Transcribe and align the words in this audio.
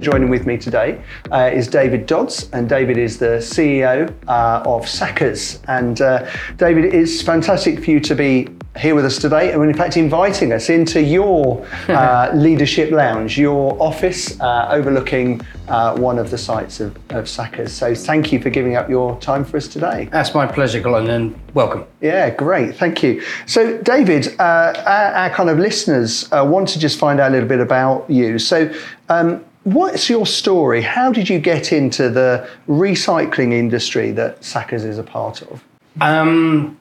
Joining 0.00 0.28
with 0.28 0.46
me 0.46 0.56
today 0.56 1.02
uh, 1.32 1.50
is 1.52 1.66
David 1.66 2.06
Dodds, 2.06 2.48
and 2.52 2.68
David 2.68 2.96
is 2.98 3.18
the 3.18 3.38
CEO 3.38 4.14
uh, 4.28 4.62
of 4.64 4.82
Sackers. 4.82 5.60
And 5.66 6.00
uh, 6.00 6.30
David, 6.56 6.94
it's 6.94 7.20
fantastic 7.20 7.82
for 7.82 7.90
you 7.90 8.00
to 8.00 8.14
be 8.14 8.48
here 8.76 8.94
with 8.94 9.04
us 9.04 9.18
today, 9.18 9.52
and 9.52 9.62
in 9.64 9.74
fact, 9.74 9.96
inviting 9.96 10.52
us 10.52 10.68
into 10.68 11.02
your 11.02 11.66
uh, 11.88 12.30
leadership 12.32 12.92
lounge, 12.92 13.36
your 13.36 13.80
office 13.82 14.40
uh, 14.40 14.68
overlooking 14.70 15.40
uh, 15.66 15.96
one 15.96 16.18
of 16.18 16.30
the 16.30 16.38
sites 16.38 16.78
of, 16.78 16.94
of 17.10 17.24
Sackers. 17.24 17.70
So, 17.70 17.94
thank 17.94 18.32
you 18.32 18.40
for 18.40 18.50
giving 18.50 18.76
up 18.76 18.88
your 18.88 19.18
time 19.20 19.44
for 19.44 19.56
us 19.56 19.66
today. 19.66 20.08
That's 20.12 20.32
my 20.32 20.46
pleasure, 20.46 20.80
Colin, 20.80 21.10
and 21.10 21.40
welcome. 21.54 21.84
Yeah, 22.00 22.30
great. 22.30 22.76
Thank 22.76 23.02
you. 23.02 23.22
So, 23.46 23.78
David, 23.82 24.38
uh, 24.38 24.74
our, 24.86 25.12
our, 25.14 25.30
kind 25.30 25.50
of 25.50 25.58
listeners 25.58 26.30
uh, 26.32 26.46
want 26.48 26.68
to 26.68 26.78
just 26.78 26.98
find 26.98 27.18
out 27.18 27.30
a 27.30 27.32
little 27.32 27.48
bit 27.48 27.60
about 27.60 28.08
you. 28.08 28.38
So, 28.38 28.72
um, 29.08 29.44
what's 29.64 30.08
your 30.08 30.26
story? 30.26 30.82
How 30.82 31.12
did 31.12 31.28
you 31.28 31.38
get 31.38 31.72
into 31.72 32.08
the 32.08 32.48
recycling 32.68 33.52
industry 33.52 34.10
that 34.12 34.40
Sackers 34.40 34.84
is 34.84 34.98
a 34.98 35.02
part 35.02 35.42
of? 35.42 35.64
Um, 36.00 36.78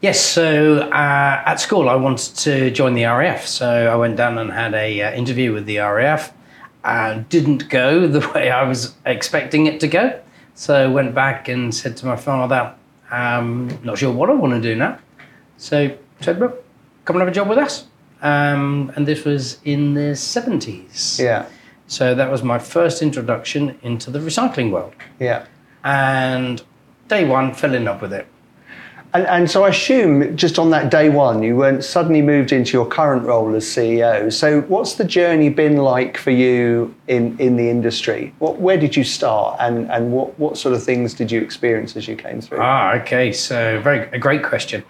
yes, 0.00 0.20
so 0.20 0.80
uh, 0.80 1.42
at 1.46 1.56
school 1.56 1.88
I 1.88 1.96
wanted 1.96 2.36
to 2.36 2.70
join 2.70 2.94
the 2.94 3.04
RAF, 3.04 3.46
so 3.46 3.92
I 3.92 3.96
went 3.96 4.16
down 4.16 4.38
and 4.38 4.52
had 4.52 4.74
a 4.74 5.02
uh, 5.02 5.12
interview 5.12 5.52
with 5.52 5.66
the 5.66 5.78
RAF. 5.78 6.32
Uh, 6.84 7.22
didn't 7.28 7.68
go 7.68 8.06
the 8.06 8.26
way 8.34 8.50
I 8.50 8.62
was 8.64 8.94
expecting 9.06 9.66
it 9.66 9.80
to 9.80 9.88
go, 9.88 10.20
so 10.54 10.90
went 10.90 11.14
back 11.14 11.48
and 11.48 11.74
said 11.74 11.96
to 11.98 12.06
my 12.06 12.16
father, 12.16 12.74
um, 13.10 13.78
"Not 13.82 13.98
sure 13.98 14.12
what 14.12 14.30
I 14.30 14.34
want 14.34 14.54
to 14.54 14.60
do 14.60 14.74
now." 14.74 14.98
So 15.56 15.96
said, 16.20 16.38
"Look, 16.38 16.64
come 17.04 17.16
and 17.16 17.22
have 17.22 17.28
a 17.28 17.34
job 17.34 17.48
with 17.48 17.58
us." 17.58 17.86
Um, 18.22 18.92
and 18.96 19.06
this 19.06 19.24
was 19.24 19.58
in 19.64 19.94
the 19.94 20.14
seventies. 20.14 21.18
Yeah. 21.20 21.46
So 21.90 22.14
that 22.14 22.30
was 22.30 22.44
my 22.44 22.60
first 22.60 23.02
introduction 23.02 23.76
into 23.82 24.12
the 24.12 24.20
recycling 24.20 24.70
world. 24.70 24.94
Yeah. 25.18 25.46
And 25.82 26.62
day 27.08 27.24
one, 27.24 27.52
fell 27.52 27.74
in 27.74 27.84
love 27.84 28.00
with 28.00 28.12
it. 28.12 28.28
And, 29.12 29.26
and, 29.26 29.50
so 29.50 29.64
I 29.64 29.70
assume 29.70 30.36
just 30.36 30.56
on 30.56 30.70
that 30.70 30.88
day 30.88 31.10
one, 31.10 31.42
you 31.42 31.56
weren't 31.56 31.82
suddenly 31.82 32.22
moved 32.22 32.52
into 32.52 32.74
your 32.74 32.86
current 32.86 33.26
role 33.26 33.52
as 33.56 33.64
CEO. 33.64 34.32
So 34.32 34.60
what's 34.62 34.94
the 34.94 35.04
journey 35.04 35.48
been 35.48 35.78
like 35.78 36.16
for 36.16 36.30
you 36.30 36.94
in, 37.08 37.36
in 37.40 37.56
the 37.56 37.68
industry? 37.68 38.32
What, 38.38 38.60
where 38.60 38.76
did 38.76 38.96
you 38.96 39.02
start 39.02 39.56
and, 39.58 39.90
and 39.90 40.12
what, 40.12 40.38
what 40.38 40.56
sort 40.56 40.76
of 40.76 40.84
things 40.84 41.12
did 41.12 41.32
you 41.32 41.40
experience 41.40 41.96
as 41.96 42.06
you 42.06 42.14
came 42.14 42.40
through? 42.40 42.58
Ah, 42.60 42.94
okay. 43.00 43.32
So 43.32 43.80
very 43.80 44.08
a 44.12 44.18
great 44.20 44.44
question. 44.44 44.84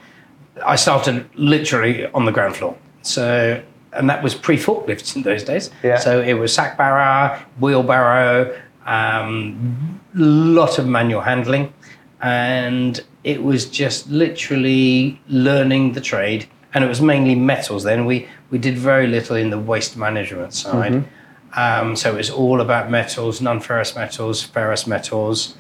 I 0.67 0.77
started 0.77 1.27
literally 1.35 2.05
on 2.09 2.27
the 2.27 2.33
ground 2.33 2.57
floor. 2.57 2.77
So 3.01 3.63
and 3.93 4.09
that 4.09 4.23
was 4.23 4.35
pre 4.35 4.57
forklifts 4.57 5.17
in 5.17 5.23
those 5.23 5.45
days. 5.45 5.71
Yeah. 5.83 5.99
So 5.99 6.21
it 6.21 6.35
was 6.35 6.53
sack 6.53 6.77
barrow, 6.77 7.39
wheelbarrow, 7.59 8.57
um, 8.87 10.01
lot 10.15 10.79
of 10.79 10.87
manual 10.87 11.21
handling, 11.21 11.73
and 12.21 13.01
it 13.25 13.43
was 13.43 13.69
just 13.69 14.09
literally 14.09 15.21
learning 15.29 15.93
the 15.93 16.01
trade. 16.01 16.47
And 16.73 16.85
it 16.85 16.89
was 16.89 17.01
mainly 17.01 17.35
metals. 17.35 17.83
Then 17.83 18.07
we 18.07 18.29
we 18.51 18.59
did 18.59 18.79
very 18.79 19.07
little 19.07 19.37
in 19.37 19.51
the 19.51 19.59
waste 19.59 19.97
management 19.97 20.55
side. 20.55 20.93
Mm-hmm. 20.93 21.59
Um, 21.59 21.97
so 21.97 22.13
it 22.13 22.17
was 22.17 22.31
all 22.31 22.61
about 22.61 22.91
metals, 22.91 23.41
non-ferrous 23.41 23.97
metals, 23.97 24.41
ferrous 24.41 24.87
metals, 24.87 25.57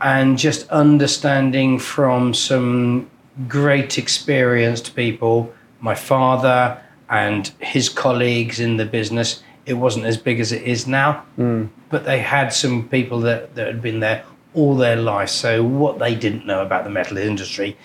and 0.00 0.36
just 0.36 0.68
understanding 0.70 1.78
from 1.78 2.34
some 2.34 3.08
great 3.46 3.96
experienced 3.96 4.96
people. 4.96 5.52
My 5.80 5.94
father 5.94 6.82
and 7.10 7.48
his 7.58 7.88
colleagues 7.88 8.60
in 8.60 8.76
the 8.76 8.86
business. 8.86 9.42
It 9.66 9.74
wasn't 9.74 10.06
as 10.06 10.16
big 10.16 10.40
as 10.40 10.52
it 10.52 10.62
is 10.62 10.86
now, 10.86 11.24
mm. 11.36 11.68
but 11.90 12.04
they 12.04 12.20
had 12.20 12.52
some 12.52 12.88
people 12.88 13.20
that, 13.20 13.54
that 13.56 13.66
had 13.66 13.82
been 13.82 14.00
there 14.00 14.24
all 14.54 14.76
their 14.76 14.96
life. 14.96 15.28
So 15.28 15.62
what 15.62 15.98
they 15.98 16.14
didn't 16.14 16.46
know 16.46 16.62
about 16.62 16.84
the 16.84 16.90
metal 16.90 17.18
industry, 17.18 17.76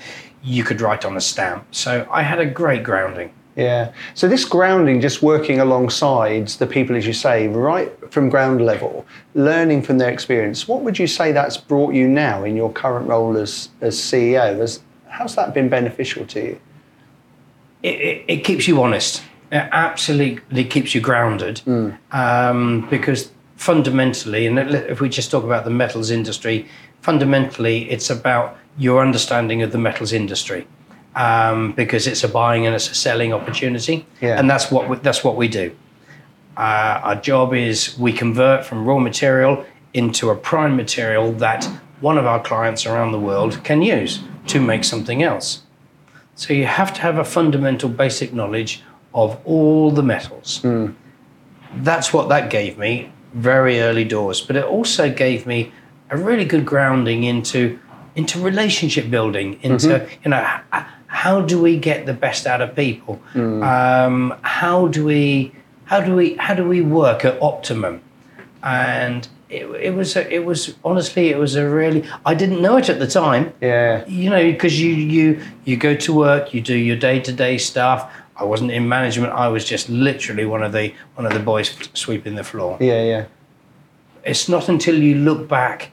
you 0.44 0.64
could 0.64 0.80
write 0.82 1.06
on 1.06 1.18
a 1.18 1.22
stamp. 1.22 1.66
So 1.72 2.08
I 2.10 2.22
had 2.22 2.40
a 2.40 2.46
great 2.46 2.84
grounding. 2.84 3.32
Yeah. 3.56 3.94
So 4.16 4.28
this 4.28 4.44
grounding, 4.44 5.00
just 5.00 5.22
working 5.22 5.60
alongside 5.60 6.50
the 6.50 6.68
people, 6.68 6.96
as 6.96 7.08
you 7.08 7.14
say, 7.14 7.48
right 7.48 7.92
from 8.12 8.30
ground 8.30 8.66
level, 8.66 9.06
learning 9.34 9.82
from 9.82 9.98
their 9.98 10.10
experience. 10.10 10.68
What 10.68 10.82
would 10.82 11.00
you 11.00 11.08
say 11.08 11.32
that's 11.32 11.56
brought 11.56 11.94
you 11.94 12.08
now 12.08 12.44
in 12.44 12.56
your 12.56 12.72
current 12.72 13.08
role 13.08 13.38
as 13.38 13.70
as 13.80 13.98
CEO? 13.98 14.60
As 14.60 14.82
how's 15.08 15.36
that 15.36 15.54
been 15.54 15.70
beneficial 15.70 16.26
to 16.28 16.40
you? 16.42 16.60
It, 17.86 18.02
it, 18.02 18.26
it 18.28 18.44
keeps 18.44 18.68
you 18.68 18.82
honest. 18.82 19.24
It 19.52 19.70
absolutely 19.72 20.66
keeps 20.66 20.96
you 20.96 21.02
grounded 21.02 21.62
mm. 21.66 21.96
um, 22.12 22.88
because 22.90 23.32
fundamentally, 23.58 24.48
and 24.48 24.58
if 24.60 25.00
we 25.00 25.08
just 25.08 25.30
talk 25.30 25.44
about 25.44 25.64
the 25.66 25.70
metals 25.70 26.10
industry, 26.10 26.68
fundamentally 27.02 27.90
it's 27.92 28.10
about 28.10 28.58
your 28.78 29.02
understanding 29.02 29.62
of 29.62 29.72
the 29.72 29.78
metals 29.78 30.12
industry 30.12 30.68
um, 31.16 31.74
because 31.74 32.08
it's 32.08 32.24
a 32.24 32.28
buying 32.28 32.66
and 32.66 32.74
it's 32.76 32.90
a 32.90 32.96
selling 32.96 33.32
opportunity, 33.34 34.06
yeah. 34.20 34.40
and 34.40 34.50
that's 34.50 34.72
what 34.72 34.90
we, 34.90 34.98
that's 34.98 35.24
what 35.24 35.36
we 35.36 35.48
do. 35.48 35.74
Uh, 36.58 37.00
our 37.04 37.16
job 37.16 37.54
is 37.54 37.98
we 38.00 38.12
convert 38.12 38.66
from 38.66 38.86
raw 38.86 38.98
material 38.98 39.64
into 39.94 40.32
a 40.32 40.36
prime 40.36 40.76
material 40.76 41.32
that 41.34 41.64
one 42.02 42.18
of 42.18 42.26
our 42.26 42.42
clients 42.42 42.86
around 42.86 43.12
the 43.12 43.20
world 43.20 43.64
can 43.64 43.82
use 43.82 44.22
to 44.48 44.60
make 44.60 44.84
something 44.84 45.22
else. 45.22 45.62
So 46.36 46.54
you 46.54 46.66
have 46.66 46.94
to 46.96 47.02
have 47.02 47.18
a 47.18 47.24
fundamental 47.24 47.90
basic 47.90 48.34
knowledge 48.34 48.84
of 49.14 49.40
all 49.46 49.92
the 49.92 50.04
metals. 50.04 50.62
Mm. 50.62 50.94
That's 51.78 52.14
what 52.14 52.30
that 52.30 52.50
gave 52.50 52.78
me 52.78 53.12
very 53.34 53.82
early 53.82 54.04
doors, 54.04 54.42
but 54.42 54.56
it 54.56 54.64
also 54.64 55.12
gave 55.12 55.46
me 55.46 55.72
a 56.10 56.18
really 56.18 56.46
good 56.46 56.66
grounding 56.66 57.24
into 57.24 57.80
into 58.16 58.40
relationship 58.40 59.10
building, 59.10 59.60
into 59.62 59.88
mm-hmm. 59.88 60.22
you 60.24 60.32
know 60.32 60.60
how 61.08 61.42
do 61.42 61.62
we 61.62 61.78
get 61.78 62.06
the 62.06 62.14
best 62.14 62.46
out 62.46 62.62
of 62.62 62.76
people? 62.76 63.22
Mm. 63.34 63.64
Um, 63.64 64.38
how 64.42 64.88
do 64.88 65.06
we 65.06 65.54
how 65.86 66.00
do 66.02 66.16
we 66.16 66.36
how 66.36 66.54
do 66.54 66.68
we 66.68 66.82
work 66.82 67.26
at 67.26 67.42
optimum? 67.42 68.02
And 68.64 69.28
it, 69.56 69.66
it 69.88 69.96
was 69.96 70.16
a, 70.16 70.34
it 70.34 70.46
was 70.46 70.76
honestly 70.84 71.30
it 71.30 71.38
was 71.38 71.56
a 71.56 71.68
really 71.68 72.04
I 72.26 72.34
didn't 72.36 72.62
know 72.62 72.78
it 72.78 72.90
at 72.90 73.00
the 73.00 73.08
time. 73.08 73.54
Yeah. 73.62 74.06
You 74.08 74.30
know 74.30 74.44
because 74.44 74.80
you 74.82 74.90
you 74.90 75.42
you 75.66 75.78
go 75.78 75.96
to 75.96 76.14
work, 76.14 76.54
you 76.54 76.62
do 76.62 76.76
your 76.76 76.98
day 76.98 77.20
to 77.20 77.32
day 77.32 77.58
stuff. 77.58 78.12
I 78.38 78.44
wasn't 78.44 78.72
in 78.72 78.88
management. 78.90 79.32
I 79.34 79.48
was 79.48 79.64
just 79.64 79.90
literally 79.90 80.46
one 80.46 80.64
of 80.64 80.72
the 80.74 80.94
one 81.16 81.26
of 81.26 81.34
the 81.34 81.40
boys 81.40 81.78
sweeping 81.94 82.36
the 82.36 82.44
floor. 82.44 82.78
Yeah, 82.80 83.04
yeah. 83.04 83.26
It's 84.24 84.50
not 84.50 84.70
until 84.70 85.02
you 85.02 85.16
look 85.16 85.48
back 85.48 85.92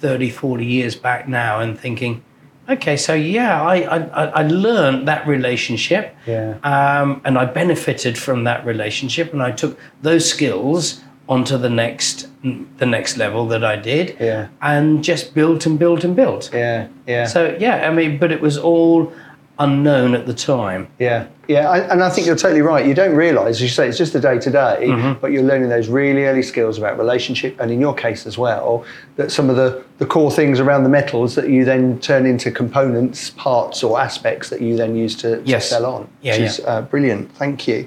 30, 0.00 0.30
40 0.30 0.64
years 0.64 0.94
back 0.94 1.28
now 1.28 1.60
and 1.60 1.78
thinking, 1.78 2.24
okay, 2.68 2.96
so 2.96 3.12
yeah, 3.12 3.62
I 3.62 3.76
I, 3.82 4.24
I 4.26 4.42
learned 4.42 5.06
that 5.08 5.26
relationship, 5.26 6.16
yeah, 6.26 6.56
um, 6.62 7.20
and 7.24 7.36
I 7.36 7.44
benefited 7.44 8.16
from 8.16 8.44
that 8.44 8.64
relationship, 8.64 9.32
and 9.32 9.42
I 9.42 9.50
took 9.50 9.78
those 10.02 10.28
skills 10.28 11.02
onto 11.30 11.56
the 11.56 11.70
next 11.70 12.26
the 12.42 12.86
next 12.86 13.16
level 13.16 13.46
that 13.46 13.62
I 13.62 13.76
did, 13.76 14.16
yeah, 14.20 14.48
and 14.60 15.02
just 15.02 15.32
built 15.32 15.64
and 15.64 15.78
built 15.78 16.04
and 16.04 16.14
built, 16.16 16.50
yeah, 16.52 16.88
yeah. 17.06 17.26
So 17.26 17.56
yeah, 17.58 17.88
I 17.88 17.94
mean, 17.94 18.18
but 18.18 18.32
it 18.32 18.40
was 18.40 18.58
all 18.58 19.12
unknown 19.60 20.14
at 20.14 20.26
the 20.26 20.34
time. 20.34 20.88
Yeah, 20.98 21.28
yeah, 21.46 21.70
I, 21.70 21.78
and 21.92 22.02
I 22.02 22.10
think 22.10 22.26
you're 22.26 22.34
totally 22.34 22.62
right. 22.62 22.84
You 22.84 22.94
don't 22.94 23.14
realise, 23.14 23.56
as 23.56 23.62
you 23.62 23.68
say, 23.68 23.86
it's 23.88 23.98
just 23.98 24.12
the 24.12 24.20
day 24.20 24.38
to 24.40 24.50
day, 24.50 25.14
but 25.20 25.30
you're 25.30 25.44
learning 25.44 25.68
those 25.68 25.88
really 25.88 26.24
early 26.24 26.42
skills 26.42 26.78
about 26.78 26.98
relationship, 26.98 27.60
and 27.60 27.70
in 27.70 27.80
your 27.80 27.94
case 27.94 28.26
as 28.26 28.36
well, 28.36 28.84
that 29.14 29.30
some 29.30 29.48
of 29.50 29.56
the, 29.56 29.84
the 29.98 30.06
core 30.06 30.32
things 30.32 30.58
around 30.58 30.82
the 30.82 30.88
metals 30.88 31.36
that 31.36 31.48
you 31.48 31.64
then 31.64 32.00
turn 32.00 32.26
into 32.26 32.50
components, 32.50 33.30
parts, 33.30 33.84
or 33.84 34.00
aspects 34.00 34.48
that 34.48 34.62
you 34.62 34.76
then 34.76 34.96
use 34.96 35.14
to, 35.16 35.42
yes. 35.44 35.68
to 35.68 35.74
sell 35.74 35.86
on. 35.86 36.08
Yeah, 36.22 36.32
which 36.32 36.40
yeah. 36.40 36.46
is 36.46 36.60
uh, 36.60 36.82
brilliant. 36.82 37.30
Thank 37.36 37.68
you. 37.68 37.86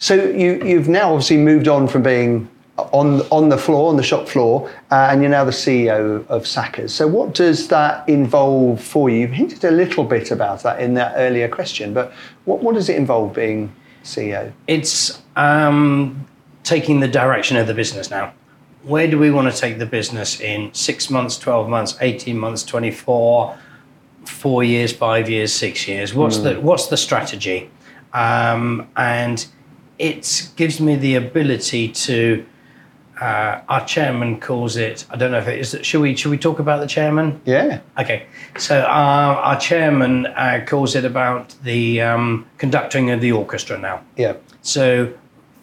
So 0.00 0.14
you, 0.14 0.62
you've 0.64 0.88
now 0.88 1.12
obviously 1.12 1.36
moved 1.36 1.68
on 1.68 1.88
from 1.88 2.02
being 2.02 2.48
on 2.92 3.22
on 3.30 3.48
the 3.48 3.58
floor, 3.58 3.90
on 3.90 3.96
the 3.96 4.02
shop 4.02 4.28
floor, 4.28 4.70
uh, 4.90 5.08
and 5.10 5.20
you're 5.20 5.30
now 5.30 5.44
the 5.44 5.50
CEO 5.50 6.26
of 6.28 6.42
Sackers. 6.42 6.90
So, 6.90 7.06
what 7.06 7.34
does 7.34 7.68
that 7.68 8.08
involve 8.08 8.82
for 8.82 9.10
you? 9.10 9.18
You've 9.18 9.32
hinted 9.32 9.64
a 9.64 9.70
little 9.70 10.04
bit 10.04 10.30
about 10.30 10.62
that 10.62 10.80
in 10.80 10.94
that 10.94 11.14
earlier 11.16 11.48
question, 11.48 11.92
but 11.92 12.12
what, 12.44 12.62
what 12.62 12.74
does 12.74 12.88
it 12.88 12.96
involve 12.96 13.34
being 13.34 13.74
CEO? 14.04 14.52
It's 14.66 15.22
um, 15.36 16.26
taking 16.62 17.00
the 17.00 17.08
direction 17.08 17.56
of 17.56 17.66
the 17.66 17.74
business 17.74 18.10
now. 18.10 18.32
Where 18.84 19.08
do 19.08 19.18
we 19.18 19.30
want 19.30 19.52
to 19.52 19.60
take 19.60 19.78
the 19.78 19.86
business 19.86 20.40
in 20.40 20.72
six 20.72 21.10
months, 21.10 21.36
12 21.38 21.68
months, 21.68 21.96
18 22.00 22.38
months, 22.38 22.62
24, 22.62 23.58
four 24.24 24.64
years, 24.64 24.92
five 24.92 25.28
years, 25.28 25.52
six 25.52 25.88
years? 25.88 26.14
What's, 26.14 26.38
mm. 26.38 26.44
the, 26.44 26.60
what's 26.60 26.86
the 26.86 26.96
strategy? 26.96 27.70
Um, 28.14 28.88
and 28.96 29.44
it 29.98 30.50
gives 30.56 30.80
me 30.80 30.94
the 30.96 31.16
ability 31.16 31.88
to 31.88 32.46
uh, 33.20 33.60
our 33.68 33.84
chairman 33.84 34.40
calls 34.40 34.76
it. 34.76 35.04
I 35.10 35.16
don't 35.16 35.32
know 35.32 35.38
if 35.38 35.48
it 35.48 35.58
is. 35.58 35.76
Should 35.82 36.00
we 36.00 36.14
should 36.14 36.30
we 36.30 36.38
talk 36.38 36.58
about 36.58 36.80
the 36.80 36.86
chairman? 36.86 37.40
Yeah. 37.44 37.80
Okay. 37.98 38.26
So 38.58 38.80
our, 38.80 39.36
our 39.36 39.58
chairman 39.58 40.26
uh, 40.26 40.64
calls 40.66 40.94
it 40.94 41.04
about 41.04 41.54
the 41.62 42.00
um, 42.00 42.46
conducting 42.58 43.10
of 43.10 43.20
the 43.20 43.32
orchestra 43.32 43.78
now. 43.78 44.02
Yeah. 44.16 44.36
So 44.62 45.12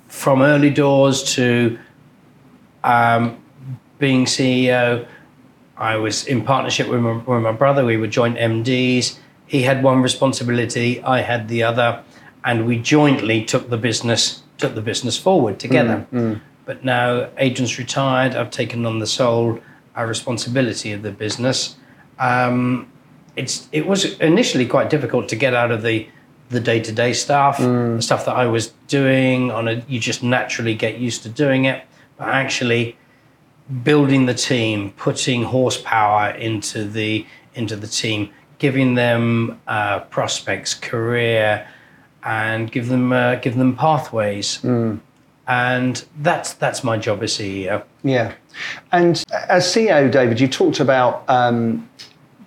from 0.07 0.41
early 0.41 0.69
doors 0.69 1.35
to 1.35 1.79
um, 2.83 3.37
being 3.99 4.25
CEO, 4.25 5.07
I 5.77 5.97
was 5.97 6.25
in 6.25 6.43
partnership 6.43 6.87
with 6.87 7.01
my, 7.01 7.17
with 7.17 7.41
my 7.41 7.51
brother. 7.51 7.85
We 7.85 7.97
were 7.97 8.07
joint 8.07 8.37
MDs. 8.37 9.17
He 9.47 9.61
had 9.63 9.83
one 9.83 10.01
responsibility, 10.01 11.01
I 11.03 11.21
had 11.21 11.47
the 11.47 11.63
other, 11.63 12.03
and 12.43 12.65
we 12.65 12.79
jointly 12.79 13.45
took 13.45 13.69
the 13.69 13.77
business 13.77 14.41
took 14.57 14.73
the 14.73 14.81
business 14.81 15.17
forward 15.17 15.59
together. 15.59 16.05
But 16.65 16.83
now 16.83 17.29
agents 17.37 17.77
retired. 17.77 18.35
I've 18.35 18.51
taken 18.51 18.85
on 18.85 18.99
the 18.99 19.07
sole 19.07 19.59
uh, 19.97 20.03
responsibility 20.03 20.91
of 20.91 21.01
the 21.03 21.11
business. 21.11 21.75
Um, 22.19 22.91
it's 23.35 23.67
it 23.71 23.85
was 23.85 24.17
initially 24.19 24.65
quite 24.65 24.89
difficult 24.89 25.29
to 25.29 25.35
get 25.35 25.53
out 25.53 25.71
of 25.71 25.81
the 25.81 26.07
the 26.49 26.59
day 26.59 26.79
to 26.79 26.91
day 26.91 27.11
stuff, 27.13 27.57
the 27.97 28.01
stuff 28.01 28.25
that 28.25 28.35
I 28.35 28.45
was 28.45 28.73
doing 28.87 29.51
on 29.51 29.67
a. 29.67 29.83
You 29.87 29.99
just 29.99 30.23
naturally 30.23 30.75
get 30.75 30.97
used 30.97 31.23
to 31.23 31.29
doing 31.29 31.65
it, 31.65 31.83
but 32.17 32.27
actually 32.29 32.97
building 33.83 34.25
the 34.25 34.33
team, 34.33 34.91
putting 34.91 35.43
horsepower 35.43 36.31
into 36.31 36.85
the 36.85 37.25
into 37.55 37.75
the 37.75 37.87
team, 37.87 38.29
giving 38.57 38.95
them 38.95 39.59
uh, 39.67 39.99
prospects, 40.01 40.73
career, 40.73 41.67
and 42.23 42.71
give 42.71 42.87
them 42.89 43.11
uh, 43.11 43.35
give 43.35 43.55
them 43.57 43.75
pathways. 43.75 44.63
And 45.47 46.03
that's 46.19 46.53
that's 46.53 46.83
my 46.83 46.97
job 46.97 47.21
as 47.21 47.33
CEO. 47.33 47.83
Yeah. 48.03 48.33
And 48.91 49.23
as 49.49 49.65
CEO, 49.65 50.11
David, 50.11 50.39
you 50.39 50.47
talked 50.47 50.79
about 50.79 51.23
um, 51.27 51.87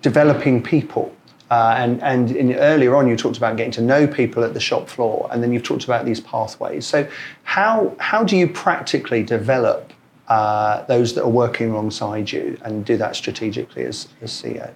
developing 0.01 0.61
people. 0.61 1.15
Uh, 1.49 1.75
and 1.77 2.03
and 2.03 2.31
in, 2.31 2.53
earlier 2.55 2.95
on, 2.95 3.07
you 3.07 3.15
talked 3.15 3.37
about 3.37 3.57
getting 3.57 3.71
to 3.71 3.81
know 3.81 4.05
people 4.05 4.43
at 4.43 4.53
the 4.53 4.59
shop 4.59 4.87
floor, 4.87 5.27
and 5.31 5.41
then 5.41 5.51
you've 5.51 5.63
talked 5.63 5.83
about 5.83 6.05
these 6.05 6.19
pathways. 6.19 6.85
So, 6.85 7.07
how 7.43 7.95
how 7.99 8.23
do 8.23 8.37
you 8.37 8.47
practically 8.47 9.23
develop 9.23 9.91
uh, 10.27 10.83
those 10.83 11.15
that 11.15 11.23
are 11.23 11.29
working 11.29 11.71
alongside 11.71 12.31
you 12.31 12.55
and 12.63 12.85
do 12.85 12.97
that 12.97 13.15
strategically 13.15 13.83
as, 13.85 14.09
as 14.21 14.31
CEO? 14.31 14.71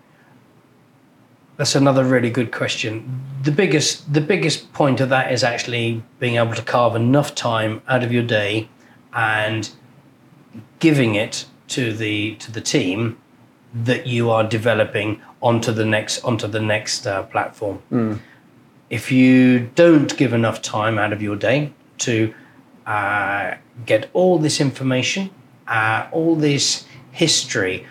That's 1.58 1.76
another 1.76 2.04
really 2.04 2.32
good 2.32 2.52
question. 2.52 3.22
The 3.44 3.52
biggest 3.52 4.12
the 4.12 4.22
biggest 4.22 4.74
point 4.74 5.00
of 5.02 5.10
that 5.10 5.32
is 5.32 5.44
actually 5.44 6.04
being 6.20 6.36
able 6.38 6.56
to 6.56 6.62
carve 6.64 6.96
enough 6.96 7.36
time 7.36 7.82
out 7.88 8.04
of 8.04 8.12
your 8.12 8.24
day 8.24 8.70
and 9.14 9.70
giving 10.80 11.16
it 11.16 11.46
to 11.70 11.94
the 11.94 12.36
to 12.36 12.52
the 12.52 12.62
team 12.62 13.18
that 13.74 14.08
you 14.08 14.30
are 14.30 14.44
developing 14.44 15.22
onto 15.42 15.72
the 15.72 15.86
next 15.86 16.24
onto 16.24 16.48
the 16.48 16.60
next 16.60 17.06
uh, 17.06 17.24
platform. 17.24 17.82
If 18.90 19.12
you 19.12 19.72
don't 19.76 20.16
give 20.18 20.34
enough 20.34 20.62
time 20.62 20.98
out 21.00 21.14
of 21.14 21.22
your 21.22 21.36
day 21.36 21.74
to 22.00 22.34
uh, 22.86 23.56
get 23.86 24.10
all 24.14 24.38
this 24.38 24.60
information, 24.60 25.30
uh, 25.68 26.08
all 26.12 26.36
this 26.36 26.86
history, 27.12 27.88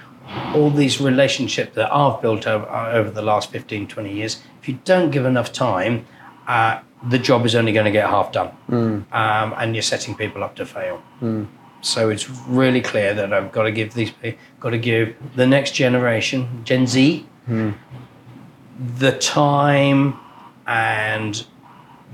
all 0.55 0.70
these 0.70 1.00
relationships 1.00 1.75
that 1.75 1.93
I've 1.93 2.20
built 2.23 2.46
over, 2.46 2.67
over 2.69 3.11
the 3.11 3.23
last 3.23 3.50
15, 3.50 3.87
20 3.88 4.12
years, 4.12 4.43
if 4.61 4.69
you 4.69 4.79
don't 4.84 5.11
give 5.11 5.25
enough 5.25 5.52
time, 5.52 6.06
uh, 6.46 6.81
the 7.08 7.19
job 7.19 7.44
is 7.46 7.55
only 7.55 7.73
going 7.73 7.84
to 7.87 7.90
get 7.90 8.08
half 8.08 8.32
done. 8.32 8.50
Um, 9.12 9.55
and 9.58 9.75
you're 9.75 9.82
setting 9.82 10.14
people 10.14 10.43
up 10.44 10.55
to 10.56 10.67
fail. 10.67 11.02
So 11.81 12.11
it's 12.11 12.31
really 12.46 12.81
clear 12.81 13.12
that 13.14 13.32
I've 13.32 13.50
got 13.50 13.64
to 13.64 13.73
give 13.73 13.94
these, 13.94 14.12
got 14.61 14.70
to 14.70 14.79
give 14.79 15.17
the 15.34 15.46
next 15.46 15.73
generation, 15.75 16.62
Gen 16.64 16.87
Z, 16.87 17.26
the 18.99 19.12
time 19.19 20.17
and 20.67 21.44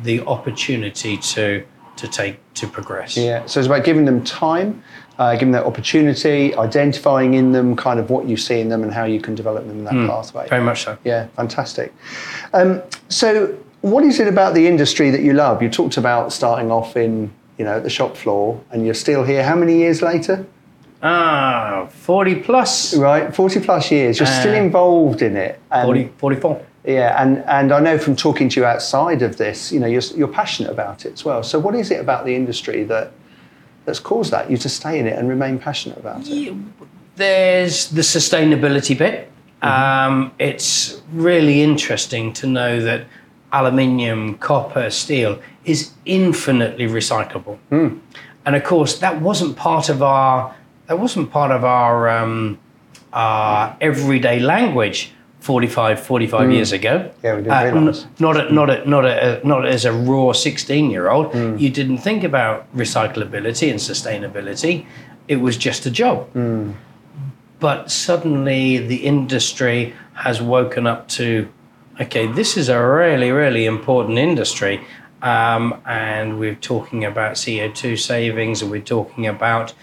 the 0.03 0.21
opportunity 0.27 1.17
to 1.19 1.65
to 1.97 2.09
take 2.09 2.39
to 2.55 2.67
progress. 2.67 3.17
Yeah. 3.17 3.45
So 3.47 3.61
it's 3.61 3.67
about 3.67 3.85
giving 3.85 4.05
them 4.05 4.23
time, 4.25 4.83
uh, 5.19 5.35
giving 5.35 5.51
that 5.53 5.65
opportunity, 5.65 6.55
identifying 6.57 7.35
in 7.35 7.53
them 7.53 7.75
kind 7.75 7.99
of 7.99 8.09
what 8.11 8.27
you 8.27 8.37
see 8.37 8.61
in 8.61 8.69
them 8.69 8.83
and 8.83 8.93
how 8.93 9.05
you 9.05 9.21
can 9.21 9.35
develop 9.35 9.67
them 9.67 9.79
in 9.79 9.85
that 9.85 9.93
pathway. 10.09 10.49
Very 10.49 10.63
much 10.63 10.85
so. 10.85 10.97
Yeah, 11.05 11.27
fantastic. 11.37 11.93
Um, 12.53 12.83
so, 13.09 13.57
what 13.81 14.05
is 14.05 14.21
it 14.21 14.29
about 14.29 14.55
the 14.55 14.67
industry 14.67 15.11
that 15.11 15.23
you 15.23 15.33
love? 15.33 15.63
You 15.63 15.69
talked 15.69 15.97
about 15.97 16.33
starting 16.33 16.71
off 16.71 16.97
in, 16.97 17.33
you 17.59 17.65
know, 17.65 17.81
the 17.81 17.91
shop 17.91 18.17
floor, 18.17 18.61
and 18.71 18.85
you're 18.85 18.95
still 18.95 19.25
here. 19.25 19.43
How 19.43 19.57
many 19.57 19.77
years 19.77 20.03
later? 20.03 20.47
Ah, 21.03 21.87
40 21.91 22.37
plus. 22.37 22.97
Right, 22.97 23.35
forty 23.35 23.61
plus 23.61 23.91
years. 23.91 24.19
You're 24.19 24.27
still 24.27 24.55
Uh, 24.55 24.59
involved 24.59 25.23
in 25.23 25.37
it. 25.37 25.61
And, 25.71 25.87
40, 25.87 26.11
44. 26.19 26.61
Yeah, 26.85 27.21
and 27.23 27.45
and 27.47 27.71
I 27.73 27.81
know 27.81 27.99
from 27.99 28.17
talking 28.17 28.49
to 28.49 28.61
you 28.61 28.67
outside 28.67 29.23
of 29.23 29.37
this, 29.37 29.71
you 29.73 29.79
know, 29.79 29.87
you're 29.87 30.03
you're 30.17 30.29
passionate 30.43 30.71
about 30.73 31.05
it 31.05 31.13
as 31.13 31.25
well. 31.25 31.43
So, 31.43 31.59
what 31.59 31.75
is 31.75 31.91
it 31.91 32.01
about 32.01 32.25
the 32.25 32.35
industry 32.35 32.83
that 32.85 33.13
that's 33.89 33.99
caused 34.13 34.31
that 34.31 34.51
you 34.51 34.59
to 34.59 34.69
stay 34.69 34.99
in 35.01 35.07
it 35.07 35.19
and 35.19 35.29
remain 35.29 35.59
passionate 35.59 35.99
about 35.99 36.21
it? 36.21 36.55
There's 37.17 37.89
the 37.91 38.03
sustainability 38.03 38.97
bit. 38.97 39.33
Um, 39.63 40.33
it's 40.39 41.01
really 41.13 41.63
interesting 41.63 42.33
to 42.35 42.47
know 42.47 42.81
that 42.83 43.07
aluminium, 43.51 44.37
copper, 44.39 44.91
steel 44.91 45.41
is 45.65 45.93
infinitely 46.05 46.87
recyclable. 46.87 47.59
And 48.47 48.55
of 48.55 48.63
course, 48.63 48.99
that 48.99 49.21
wasn't 49.21 49.57
part 49.57 49.89
of 49.89 50.03
our 50.03 50.55
that 50.87 50.99
wasn't 50.99 51.31
part 51.31 51.51
of 51.51 51.65
our 51.65 52.09
um, 52.09 52.59
our 53.13 53.77
everyday 53.81 54.39
language 54.39 55.13
45, 55.41 56.01
45 56.01 56.53
years 56.53 56.73
ago. 56.73 57.11
Yeah, 57.23 57.37
we 57.37 57.43
didn't 57.43 57.53
Uh, 57.53 57.57
n- 57.77 58.07
not 58.19 58.37
a, 58.37 58.53
not 58.53 58.71
a, 58.71 58.89
not 58.89 59.05
a, 59.05 59.41
not 59.45 59.67
as 59.67 59.85
a 59.85 59.93
raw 59.93 60.33
16 60.33 60.91
year 60.91 61.09
old. 61.09 61.35
You 61.35 61.71
didn't 61.71 61.99
think 61.99 62.25
about 62.25 62.67
recyclability 62.77 63.71
and 63.71 63.79
sustainability. 63.81 64.85
It 65.29 65.37
was 65.37 65.57
just 65.57 65.87
a 65.87 65.91
job. 65.91 66.27
But 67.61 67.91
suddenly 67.91 68.79
the 68.79 68.97
industry 69.07 69.95
has 70.15 70.41
woken 70.41 70.87
up 70.87 71.09
to, 71.09 71.49
okay, 72.01 72.27
this 72.27 72.57
is 72.57 72.69
a 72.69 72.81
really, 72.81 73.31
really 73.33 73.67
important 73.67 74.19
industry. 74.19 74.81
Um, 75.23 75.81
and 75.85 76.39
we're 76.39 76.55
talking 76.55 77.05
about 77.05 77.33
CO2 77.37 77.99
savings 77.99 78.63
and 78.63 78.71
we're 78.71 78.81
talking 78.97 79.27
about 79.27 79.75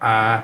uh, 0.00 0.42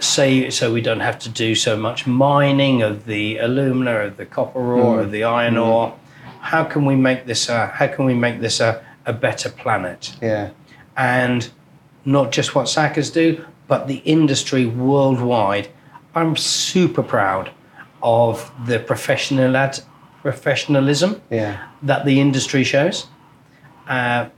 say 0.00 0.50
so 0.50 0.72
we 0.72 0.80
don't 0.80 1.00
have 1.00 1.18
to 1.20 1.28
do 1.28 1.54
so 1.54 1.76
much 1.76 2.06
mining 2.06 2.82
of 2.82 3.06
the 3.06 3.38
alumina, 3.38 3.98
of 4.00 4.16
the 4.16 4.26
copper 4.26 4.74
ore, 4.74 5.00
of 5.00 5.10
the 5.10 5.24
iron 5.24 5.56
ore. 5.56 5.96
How 6.40 6.64
can 6.64 6.84
we 6.84 6.94
make 6.96 7.26
this 7.26 7.48
a, 7.48 7.66
how 7.66 7.86
can 7.86 8.04
we 8.04 8.14
make 8.14 8.40
this 8.40 8.60
a, 8.60 8.84
a 9.06 9.12
better 9.12 9.48
planet? 9.48 10.14
Yeah, 10.20 10.50
and 10.96 11.50
not 12.04 12.32
just 12.32 12.54
what 12.54 12.66
Sackers 12.66 13.12
do, 13.12 13.44
but 13.66 13.86
the 13.86 13.98
industry 14.04 14.66
worldwide. 14.66 15.68
I'm 16.14 16.36
super 16.36 17.02
proud 17.02 17.50
of 18.02 18.52
the 18.66 18.78
professional 18.78 19.56
ad, 19.56 19.80
professionalism 20.22 21.20
yeah, 21.30 21.68
that 21.82 22.04
the 22.04 22.20
industry 22.20 22.64
shows. 22.64 23.06
Uh, 23.88 24.28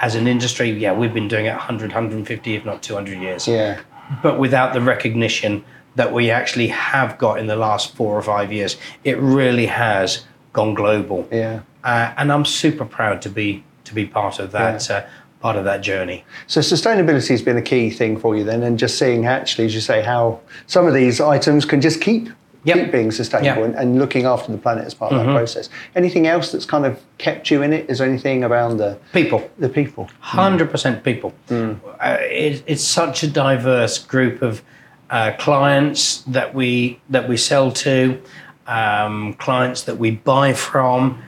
as 0.00 0.14
an 0.14 0.28
industry, 0.28 0.70
yeah, 0.70 0.92
we've 0.92 1.14
been 1.14 1.28
doing 1.28 1.46
it 1.46 1.50
100, 1.50 1.90
150, 1.90 2.54
if 2.54 2.64
not 2.64 2.82
200 2.82 3.18
years, 3.18 3.48
yeah, 3.48 3.80
but 4.22 4.38
without 4.38 4.72
the 4.72 4.80
recognition 4.80 5.64
that 5.98 6.12
we 6.12 6.30
actually 6.30 6.68
have 6.68 7.18
got 7.18 7.40
in 7.40 7.48
the 7.48 7.56
last 7.56 7.94
four 7.96 8.16
or 8.16 8.22
five 8.22 8.52
years. 8.52 8.76
It 9.02 9.18
really 9.18 9.66
has 9.66 10.24
gone 10.52 10.74
global, 10.74 11.28
yeah. 11.30 11.60
uh, 11.82 12.14
and 12.16 12.32
I'm 12.32 12.44
super 12.44 12.84
proud 12.84 13.20
to 13.22 13.28
be 13.28 13.64
to 13.84 13.94
be 13.94 14.06
part 14.06 14.38
of 14.38 14.52
that 14.52 14.90
uh, 14.90 15.04
part 15.40 15.56
of 15.56 15.64
that 15.64 15.80
journey. 15.80 16.24
So 16.46 16.60
sustainability 16.60 17.28
has 17.28 17.42
been 17.42 17.56
a 17.56 17.62
key 17.62 17.90
thing 17.90 18.16
for 18.16 18.36
you 18.36 18.44
then, 18.44 18.62
and 18.62 18.78
just 18.78 18.98
seeing 18.98 19.26
actually, 19.26 19.66
as 19.66 19.74
you 19.74 19.80
say, 19.80 20.02
how 20.02 20.40
some 20.66 20.86
of 20.86 20.94
these 20.94 21.20
items 21.20 21.64
can 21.64 21.80
just 21.80 22.00
keep 22.00 22.28
Yep. 22.64 22.76
keep 22.76 22.92
being 22.92 23.10
sustainable 23.10 23.62
Yeah. 23.62 23.66
and, 23.68 23.74
and 23.76 23.98
looking 23.98 24.24
after 24.26 24.50
the 24.52 24.58
planet 24.58 24.84
as 24.84 24.94
part 24.94 25.12
of 25.12 25.18
that 25.24 25.32
process. 25.32 25.68
Anything 25.94 26.26
else 26.26 26.50
that's 26.52 26.66
kind 26.66 26.84
of 26.84 27.00
kept 27.18 27.50
you 27.50 27.62
in 27.62 27.72
it? 27.72 27.88
Is 27.88 27.98
there 27.98 28.08
anything 28.08 28.42
around 28.44 28.78
the 28.78 28.98
People, 29.12 29.48
the 29.58 29.68
people? 29.68 30.08
hundred 30.20 30.70
percent 30.70 31.04
people. 31.04 31.32
Uh, 31.50 32.16
it, 32.20 32.62
it's 32.66 32.82
such 32.84 33.22
a 33.22 33.28
diverse 33.28 33.98
group 33.98 34.42
of 34.42 34.62
uh, 35.10 35.32
clients 35.38 36.22
that 36.22 36.54
we 36.54 37.00
that 37.08 37.28
we 37.28 37.36
sell 37.36 37.70
to, 37.72 38.20
um, 38.66 39.34
clients 39.34 39.82
that 39.84 39.96
we 39.98 40.10
buy 40.10 40.52
from. 40.52 41.22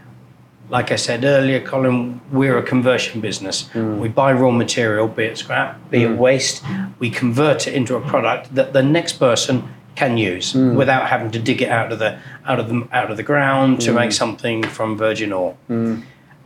Like 0.68 0.92
I 0.92 0.96
said 0.96 1.24
earlier, 1.24 1.60
Colin, 1.60 2.20
we're 2.30 2.56
a 2.58 2.62
conversion 2.62 3.20
business. 3.20 3.68
We 3.74 4.08
buy 4.08 4.32
raw 4.32 4.50
material, 4.52 5.08
be 5.08 5.24
it 5.24 5.38
scrap, 5.38 5.90
be 5.90 6.04
it 6.04 6.16
waste. 6.16 6.62
We 7.00 7.10
convert 7.10 7.66
it 7.66 7.74
into 7.74 7.96
a 7.96 8.00
product 8.00 8.54
that 8.54 8.72
the 8.72 8.82
next 8.82 9.14
person 9.14 9.64
can 9.96 10.16
use 10.16 10.52
hmm. 10.52 10.74
without 10.74 11.08
having 11.08 11.30
to 11.30 11.38
dig 11.38 11.60
it 11.62 11.68
out 11.68 11.92
of 11.92 11.98
the 11.98 12.18
out 12.46 12.58
of 12.60 12.68
the 12.68 12.88
out 12.92 13.10
of 13.10 13.16
the 13.16 13.22
ground 13.22 13.80
to 13.80 13.90
hmm. 13.90 13.96
make 13.96 14.12
something 14.12 14.62
from 14.62 14.96
virgin 14.96 15.32
ore 15.32 15.54
hmm. 15.66 16.00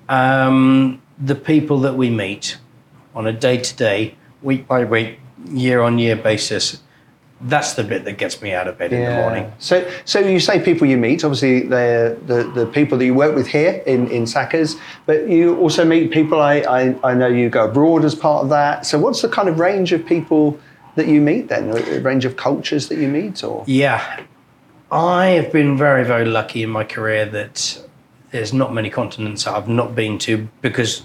um, 0.09 1.01
the 1.19 1.35
people 1.35 1.81
that 1.81 1.95
we 1.95 2.11
meet 2.11 2.59
on 3.15 3.27
a 3.27 3.33
day 3.33 3.59
to 3.59 3.77
day, 3.77 4.15
week 4.43 4.67
by 4.67 4.85
week, 4.85 5.19
year 5.49 5.81
on 5.81 5.99
year 5.99 6.17
basis, 6.17 6.81
that's 7.43 7.75
the 7.75 7.85
bit 7.85 8.05
that 8.05 8.13
gets 8.13 8.41
me 8.41 8.53
out 8.53 8.67
of 8.67 8.79
bed 8.79 8.93
in 8.93 9.05
the 9.05 9.17
morning. 9.17 9.53
So, 9.59 9.91
so 10.05 10.19
you 10.19 10.41
say 10.41 10.65
people 10.65 10.87
you 10.87 10.97
meet. 10.97 11.25
Obviously, 11.25 11.63
they're 11.63 12.15
the, 12.15 12.45
the 12.45 12.67
people 12.67 12.97
that 12.99 13.05
you 13.05 13.15
work 13.15 13.35
with 13.35 13.47
here 13.47 13.83
in 13.87 14.09
in 14.09 14.25
Sackers, 14.25 14.79
but 15.05 15.29
you 15.29 15.57
also 15.59 15.85
meet 15.85 16.11
people. 16.11 16.41
I, 16.41 16.61
I 16.61 17.11
I 17.11 17.15
know 17.15 17.27
you 17.27 17.51
go 17.51 17.67
abroad 17.67 18.05
as 18.05 18.15
part 18.15 18.45
of 18.45 18.49
that. 18.51 18.87
So, 18.87 18.99
what's 18.99 19.21
the 19.21 19.29
kind 19.29 19.49
of 19.49 19.59
range 19.59 19.93
of 19.93 20.07
people 20.07 20.59
that 20.97 21.07
you 21.07 21.21
meet 21.21 21.49
then? 21.49 21.71
A 21.71 22.01
range 22.01 22.25
of 22.25 22.37
cultures 22.37 22.89
that 22.89 22.99
you 22.99 23.09
meet, 23.09 23.43
or 23.43 23.65
Yeah, 23.67 24.23
I 24.91 25.27
have 25.27 25.53
been 25.53 25.77
very 25.77 26.05
very 26.05 26.25
lucky 26.25 26.63
in 26.63 26.71
my 26.71 26.85
career 26.85 27.27
that 27.27 27.81
there's 28.31 28.53
not 28.53 28.75
many 28.75 28.91
continents 28.91 29.45
that 29.45 29.55
I've 29.55 29.69
not 29.69 29.95
been 29.95 30.19
to 30.19 30.49
because 30.61 31.03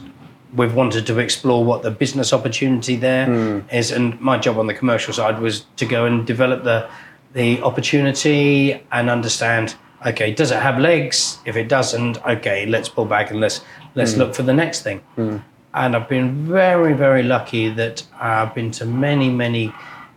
we've 0.56 0.74
wanted 0.74 1.06
to 1.06 1.20
explore 1.20 1.64
what 1.64 1.84
the 1.84 1.92
business 1.92 2.34
opportunity 2.34 2.96
there 2.96 3.26
hmm. 3.26 3.70
is, 3.70 3.92
and 3.92 4.20
my 4.20 4.38
job 4.38 4.58
on 4.58 4.68
the 4.68 4.74
commercial 4.74 5.14
side 5.14 5.40
was 5.40 5.66
to 5.78 5.86
go 5.86 6.06
and 6.06 6.26
develop 6.26 6.64
the 6.64 6.90
the 7.34 7.62
opportunity 7.62 8.82
and 8.92 9.10
understand. 9.10 9.76
Okay, 10.06 10.34
does 10.34 10.52
it 10.52 10.60
have 10.60 10.80
legs? 10.80 11.40
If 11.46 11.58
it 11.58 11.68
doesn't, 11.68 12.26
okay, 12.26 12.66
let's 12.66 12.88
pull 12.88 13.06
back 13.06 13.32
and 13.32 13.40
let's 13.40 13.62
let's 13.96 14.14
hmm. 14.14 14.20
look 14.20 14.36
for 14.36 14.44
the 14.44 14.54
next 14.54 14.82
thing. 14.82 15.00
Hmm. 15.16 15.38
And 15.74 15.96
I've 15.96 16.10
been 16.10 16.48
very 16.48 16.94
very 16.94 17.24
lucky 17.24 17.70
that 17.70 18.04
I've 18.20 18.54
been 18.56 18.72
to 18.72 18.86
many 18.86 19.30
many 19.30 19.74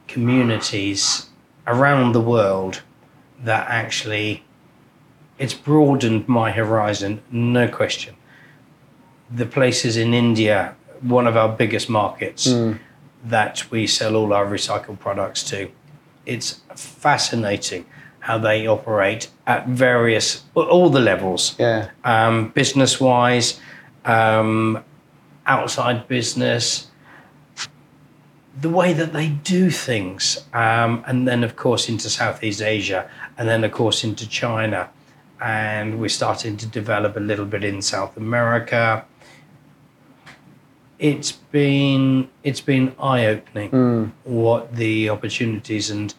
communities 0.09 1.28
around 1.66 2.12
the 2.12 2.21
world 2.21 2.82
that 3.44 3.68
actually 3.68 4.44
it's 5.38 5.54
broadened 5.54 6.28
my 6.28 6.50
horizon, 6.52 7.21
no 7.30 7.66
question. 7.68 8.14
The 9.30 9.47
places 9.47 9.97
in 9.97 10.14
India, 10.14 10.76
one 11.00 11.26
of 11.26 11.37
our 11.37 11.49
biggest 11.49 11.88
markets 11.88 12.47
that 13.25 13.71
we 13.71 13.87
sell 13.87 14.16
all 14.16 14.32
our 14.32 14.47
recycled 14.47 14.99
products 14.99 15.42
to. 15.44 15.71
It's 16.26 16.61
fascinating 16.76 17.87
how 18.21 18.38
they 18.38 18.66
operate 18.66 19.28
at 19.47 19.66
various, 19.66 20.44
all 20.54 20.90
the 20.90 21.00
levels, 21.00 21.56
yeah, 21.59 21.90
um, 22.04 22.50
business 22.50 23.00
wise, 23.00 23.59
um, 24.04 24.85
outside 25.47 26.09
business, 26.09 26.89
the 28.61 28.69
way 28.69 28.93
that 28.93 29.13
they 29.13 29.29
do 29.29 29.71
things. 29.71 30.45
Um, 30.53 31.05
and 31.07 31.27
then, 31.27 31.43
of 31.45 31.57
course, 31.57 31.89
into 31.89 32.09
Southeast 32.11 32.63
Asia, 32.63 33.11
and 33.39 33.49
then, 33.49 33.65
of 33.65 33.73
course, 33.73 34.05
into 34.05 34.29
China. 34.29 34.91
And 35.41 35.99
we're 35.99 36.09
starting 36.09 36.57
to 36.59 36.67
develop 36.67 37.17
a 37.17 37.21
little 37.21 37.47
bit 37.47 37.65
in 37.65 37.83
South 37.83 38.17
America 38.17 39.05
it's 41.03 41.33
been 41.33 42.29
it's 42.45 42.61
been 42.61 42.95
eye 42.99 43.27
opening 43.27 43.71
what 44.23 44.75
the 44.77 45.11
opportunities 45.11 45.91
and 45.91 46.15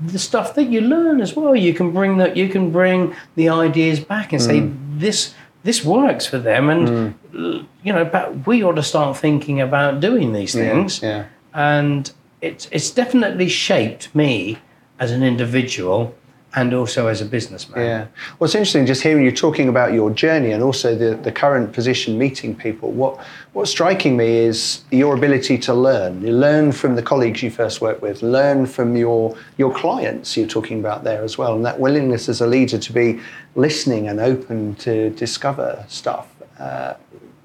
the 0.00 0.18
stuff 0.18 0.54
that 0.54 0.64
you 0.64 0.80
learn 0.80 1.20
as 1.20 1.36
well. 1.36 1.54
You 1.54 1.74
can 1.74 1.92
bring 1.92 2.16
that 2.16 2.36
you 2.36 2.48
can 2.48 2.72
bring 2.72 3.14
the 3.34 3.50
ideas 3.50 4.00
back 4.00 4.32
and 4.32 4.42
say 4.42 4.70
this 4.96 5.34
this 5.66 5.84
works 5.84 6.26
for 6.26 6.38
them, 6.38 6.70
and 6.70 7.14
mm. 7.32 7.66
you 7.82 7.92
know, 7.92 8.04
but 8.04 8.46
we 8.46 8.62
ought 8.62 8.76
to 8.76 8.82
start 8.84 9.16
thinking 9.16 9.60
about 9.60 10.00
doing 10.00 10.32
these 10.32 10.54
things. 10.54 11.02
yeah. 11.02 11.26
And 11.52 12.10
it's 12.40 12.68
it's 12.70 12.90
definitely 12.90 13.48
shaped 13.48 14.14
me 14.14 14.58
as 15.00 15.10
an 15.10 15.22
individual 15.22 16.14
and 16.56 16.72
also 16.72 17.06
as 17.06 17.20
a 17.20 17.24
businessman. 17.26 17.84
Yeah. 17.84 18.06
Well, 18.38 18.46
it's 18.46 18.54
interesting 18.54 18.86
just 18.86 19.02
hearing 19.02 19.24
you 19.24 19.30
talking 19.30 19.68
about 19.68 19.92
your 19.92 20.10
journey 20.10 20.52
and 20.52 20.62
also 20.62 20.94
the, 20.94 21.14
the 21.14 21.30
current 21.30 21.72
position 21.74 22.18
meeting 22.18 22.56
people. 22.56 22.90
What 22.92 23.24
what's 23.52 23.70
striking 23.70 24.16
me 24.16 24.38
is 24.38 24.82
your 24.90 25.14
ability 25.14 25.58
to 25.58 25.74
learn. 25.74 26.22
You 26.22 26.32
learn 26.32 26.72
from 26.72 26.96
the 26.96 27.02
colleagues 27.02 27.42
you 27.42 27.50
first 27.50 27.82
worked 27.82 28.00
with, 28.00 28.22
learn 28.22 28.64
from 28.64 28.96
your 28.96 29.36
your 29.58 29.72
clients 29.72 30.36
you're 30.36 30.48
talking 30.48 30.80
about 30.80 31.04
there 31.04 31.22
as 31.22 31.36
well, 31.36 31.54
and 31.54 31.64
that 31.66 31.78
willingness 31.78 32.28
as 32.28 32.40
a 32.40 32.46
leader 32.46 32.78
to 32.78 32.92
be 32.92 33.20
listening 33.54 34.08
and 34.08 34.18
open 34.18 34.74
to 34.76 35.10
discover 35.10 35.84
stuff. 35.88 36.28
Uh, 36.58 36.94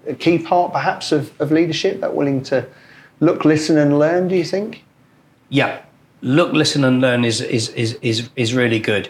a 0.07 0.15
key 0.15 0.39
part 0.39 0.71
perhaps 0.71 1.11
of, 1.11 1.39
of 1.39 1.51
leadership, 1.51 1.99
that 1.99 2.15
willing 2.15 2.41
to 2.41 2.65
look, 3.19 3.45
listen 3.45 3.77
and 3.77 3.99
learn, 3.99 4.27
do 4.27 4.35
you 4.35 4.43
think? 4.43 4.83
Yeah, 5.49 5.81
look, 6.21 6.53
listen, 6.53 6.83
and 6.83 7.01
learn 7.01 7.25
is 7.25 7.41
is 7.41 7.69
is 7.69 7.97
is, 8.01 8.29
is 8.35 8.53
really 8.53 8.79
good. 8.79 9.09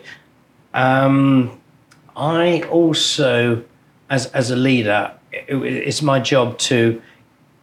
Um, 0.73 1.59
I 2.15 2.63
also, 2.71 3.63
as 4.09 4.27
as 4.27 4.51
a 4.51 4.55
leader, 4.55 5.13
it, 5.31 5.55
it's 5.55 6.01
my 6.01 6.19
job 6.19 6.57
to 6.59 7.01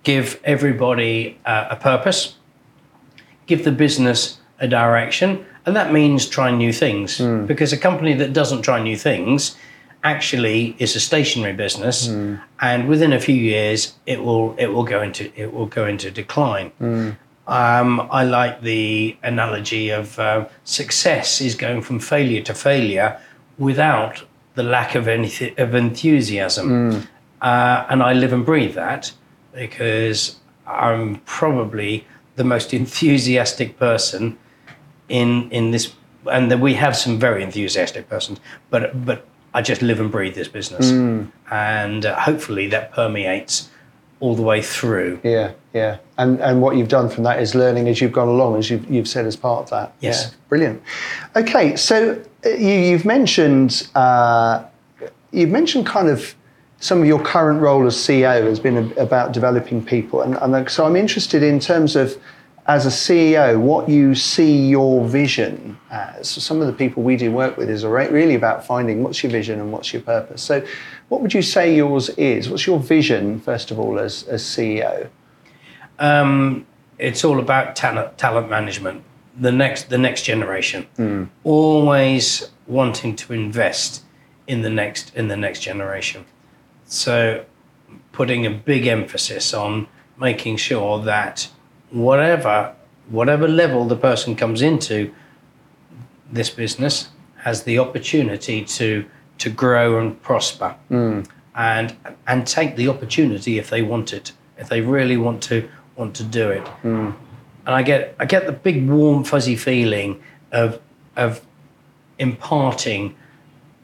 give 0.05 0.41
everybody 0.45 1.39
uh, 1.45 1.67
a 1.71 1.77
purpose, 1.77 2.37
give 3.47 3.65
the 3.65 3.73
business 3.73 4.39
a 4.61 4.69
direction, 4.69 5.45
and 5.67 5.77
that 5.77 5.93
means 5.93 6.27
trying 6.27 6.57
new 6.59 6.73
things. 6.73 7.19
Because 7.47 7.73
a 7.73 7.77
company 7.79 8.15
that 8.15 8.33
doesn't 8.33 8.63
try 8.63 8.83
new 8.83 8.97
things 8.97 9.57
actually 10.05 10.77
is 10.79 10.95
a 10.97 11.01
stationary 11.01 11.53
business, 11.55 12.09
and 12.61 12.89
within 12.89 13.13
a 13.13 13.21
few 13.21 13.35
years, 13.35 13.95
it 14.07 14.23
will 14.23 14.55
it 14.59 14.69
will 14.73 14.85
go 14.85 15.03
into 15.03 15.31
it 15.37 15.53
will 15.53 15.67
go 15.67 15.87
into 15.87 16.11
decline. 16.11 16.71
Um, 17.49 18.07
I 18.11 18.25
like 18.25 18.61
the 18.61 19.17
analogy 19.23 19.89
of 19.89 20.19
uh, 20.19 20.47
success 20.65 21.41
is 21.41 21.55
going 21.55 21.81
from 21.81 21.99
failure 21.99 22.43
to 22.43 22.55
failure 22.55 23.19
without 23.57 24.23
the 24.55 24.63
lack 24.63 24.95
of 24.95 25.09
anything 25.09 25.55
of 25.57 25.75
enthusiasm, 25.75 27.07
uh, 27.41 27.87
and 27.89 28.03
I 28.03 28.13
live 28.13 28.35
and 28.35 28.45
breathe 28.45 28.75
that 28.75 29.13
because 29.55 30.37
I'm 30.67 31.17
probably 31.25 32.05
the 32.37 32.45
most 32.45 32.75
enthusiastic 32.83 33.79
person 33.79 34.37
in 35.09 35.51
in 35.51 35.71
this, 35.71 35.95
and 36.31 36.61
we 36.61 36.75
have 36.75 36.95
some 36.97 37.19
very 37.19 37.43
enthusiastic 37.43 38.11
persons, 38.11 38.41
but 38.69 39.07
but 39.07 39.27
I 39.55 39.63
just 39.63 39.81
live 39.81 40.01
and 40.01 40.11
breathe 40.13 40.35
this 40.35 40.49
business, 40.49 40.91
and 41.51 42.05
uh, 42.05 42.15
hopefully 42.21 42.69
that 42.69 42.93
permeates 42.93 43.71
all 44.21 44.35
the 44.35 44.43
way 44.43 44.61
through. 44.63 45.21
Yeah, 45.23 45.53
yeah. 45.73 45.99
And 46.17 46.41
and 46.41 46.61
what 46.61 46.77
you've 46.77 46.89
done 46.89 47.09
from 47.09 47.25
that 47.25 47.41
is 47.41 47.55
learning 47.55 47.89
as 47.89 48.01
you've 48.01 48.13
gone 48.13 48.29
along, 48.29 48.57
as 48.57 48.71
you've, 48.71 48.91
you've 48.91 49.09
said 49.09 49.27
as 49.27 49.37
part 49.37 49.65
of 49.65 49.71
that. 49.71 49.93
Yes. 50.01 50.29
Yeah, 50.29 50.37
brilliant. 50.49 50.83
Okay, 51.37 51.77
so 51.77 52.21
uh, 52.45 52.49
you, 52.51 52.73
you've 52.73 53.05
mentioned 53.05 53.89
uh, 53.95 54.65
you've 55.33 55.51
mentioned 55.51 55.87
kind 55.87 56.09
of 56.09 56.35
some 56.81 57.01
of 57.01 57.07
your 57.07 57.23
current 57.23 57.61
role 57.61 57.87
as 57.87 57.97
CEO 57.97 58.45
has 58.45 58.61
been 58.61 58.77
a, 58.77 59.03
about 59.03 59.33
developing 59.33 59.85
people, 59.85 60.23
and, 60.23 60.37
and 60.37 60.71
so 60.71 60.85
I'm 60.85 60.97
interested 60.97 61.43
in 61.43 61.61
terms 61.61 61.97
of 61.97 62.17
as 62.69 62.85
a 62.85 62.91
CEO, 62.91 63.59
what 63.59 63.89
you 63.89 64.15
see 64.15 64.69
your 64.69 65.09
vision 65.09 65.79
as. 65.91 66.29
So 66.29 66.41
some 66.43 66.61
of 66.61 66.67
the 66.67 66.73
people 66.75 67.03
we 67.03 67.17
do 67.17 67.33
work 67.33 67.57
with 67.57 67.71
is 67.71 67.85
really 67.85 68.35
about 68.35 68.65
finding 68.65 69.03
what's 69.03 69.23
your 69.23 69.33
vision 69.33 69.59
and 69.59 69.73
what's 69.73 69.91
your 69.91 70.03
purpose. 70.03 70.43
So, 70.43 70.65
what 71.09 71.21
would 71.23 71.33
you 71.35 71.43
say 71.43 71.75
yours 71.75 72.11
is? 72.11 72.51
What's 72.51 72.67
your 72.67 72.79
vision, 72.79 73.41
first 73.41 73.71
of 73.71 73.79
all, 73.79 73.99
as, 73.99 74.25
as 74.25 74.43
CEO? 74.43 75.09
Um, 75.99 76.67
it's 76.99 77.25
all 77.25 77.39
about 77.39 77.77
talent, 77.77 78.19
talent 78.19 78.51
management. 78.51 79.05
The 79.39 79.53
next, 79.53 79.89
the 79.89 79.99
next 79.99 80.23
generation. 80.23 80.87
Always 81.45 82.51
wanting 82.67 83.17
to 83.17 83.33
invest 83.33 84.05
in 84.47 84.63
the 84.63 84.71
next, 84.71 85.15
in 85.15 85.29
the 85.29 85.37
next 85.37 85.61
generation. 85.61 86.25
So, 86.87 87.45
putting 88.13 88.45
a 88.45 88.51
big 88.51 88.87
emphasis 88.87 89.55
on 89.55 89.87
making 90.19 90.57
sure 90.57 91.01
that 91.03 91.49
whatever, 91.91 92.75
whatever 93.09 93.47
level 93.47 93.87
the 93.87 93.97
person 93.97 94.35
comes 94.35 94.61
into 94.61 95.15
this 96.31 96.51
business 96.51 97.09
has 97.37 97.63
the 97.63 97.79
opportunity 97.79 98.65
to 98.65 99.07
to 99.39 99.51
grow 99.51 99.99
and 99.99 100.21
prosper. 100.23 100.75
And 101.55 101.97
and 102.27 102.47
take 102.47 102.77
the 102.77 102.89
opportunity 102.89 103.59
if 103.59 103.69
they 103.71 103.83
want 103.83 104.13
it 104.13 104.33
if 104.59 104.69
they 104.69 104.81
really 104.81 105.17
want 105.17 105.43
to 105.45 105.69
want 105.97 106.15
to 106.17 106.25
do 106.25 106.51
it. 106.51 106.67
And 107.67 107.75
i 107.75 107.83
get 107.83 108.15
i 108.19 108.25
get 108.25 108.47
the 108.47 108.53
big 108.53 108.89
warm 108.89 109.25
fuzzy 109.25 109.57
feeling 109.57 110.21
of 110.53 110.81
of 111.17 111.41
imparting 112.19 113.15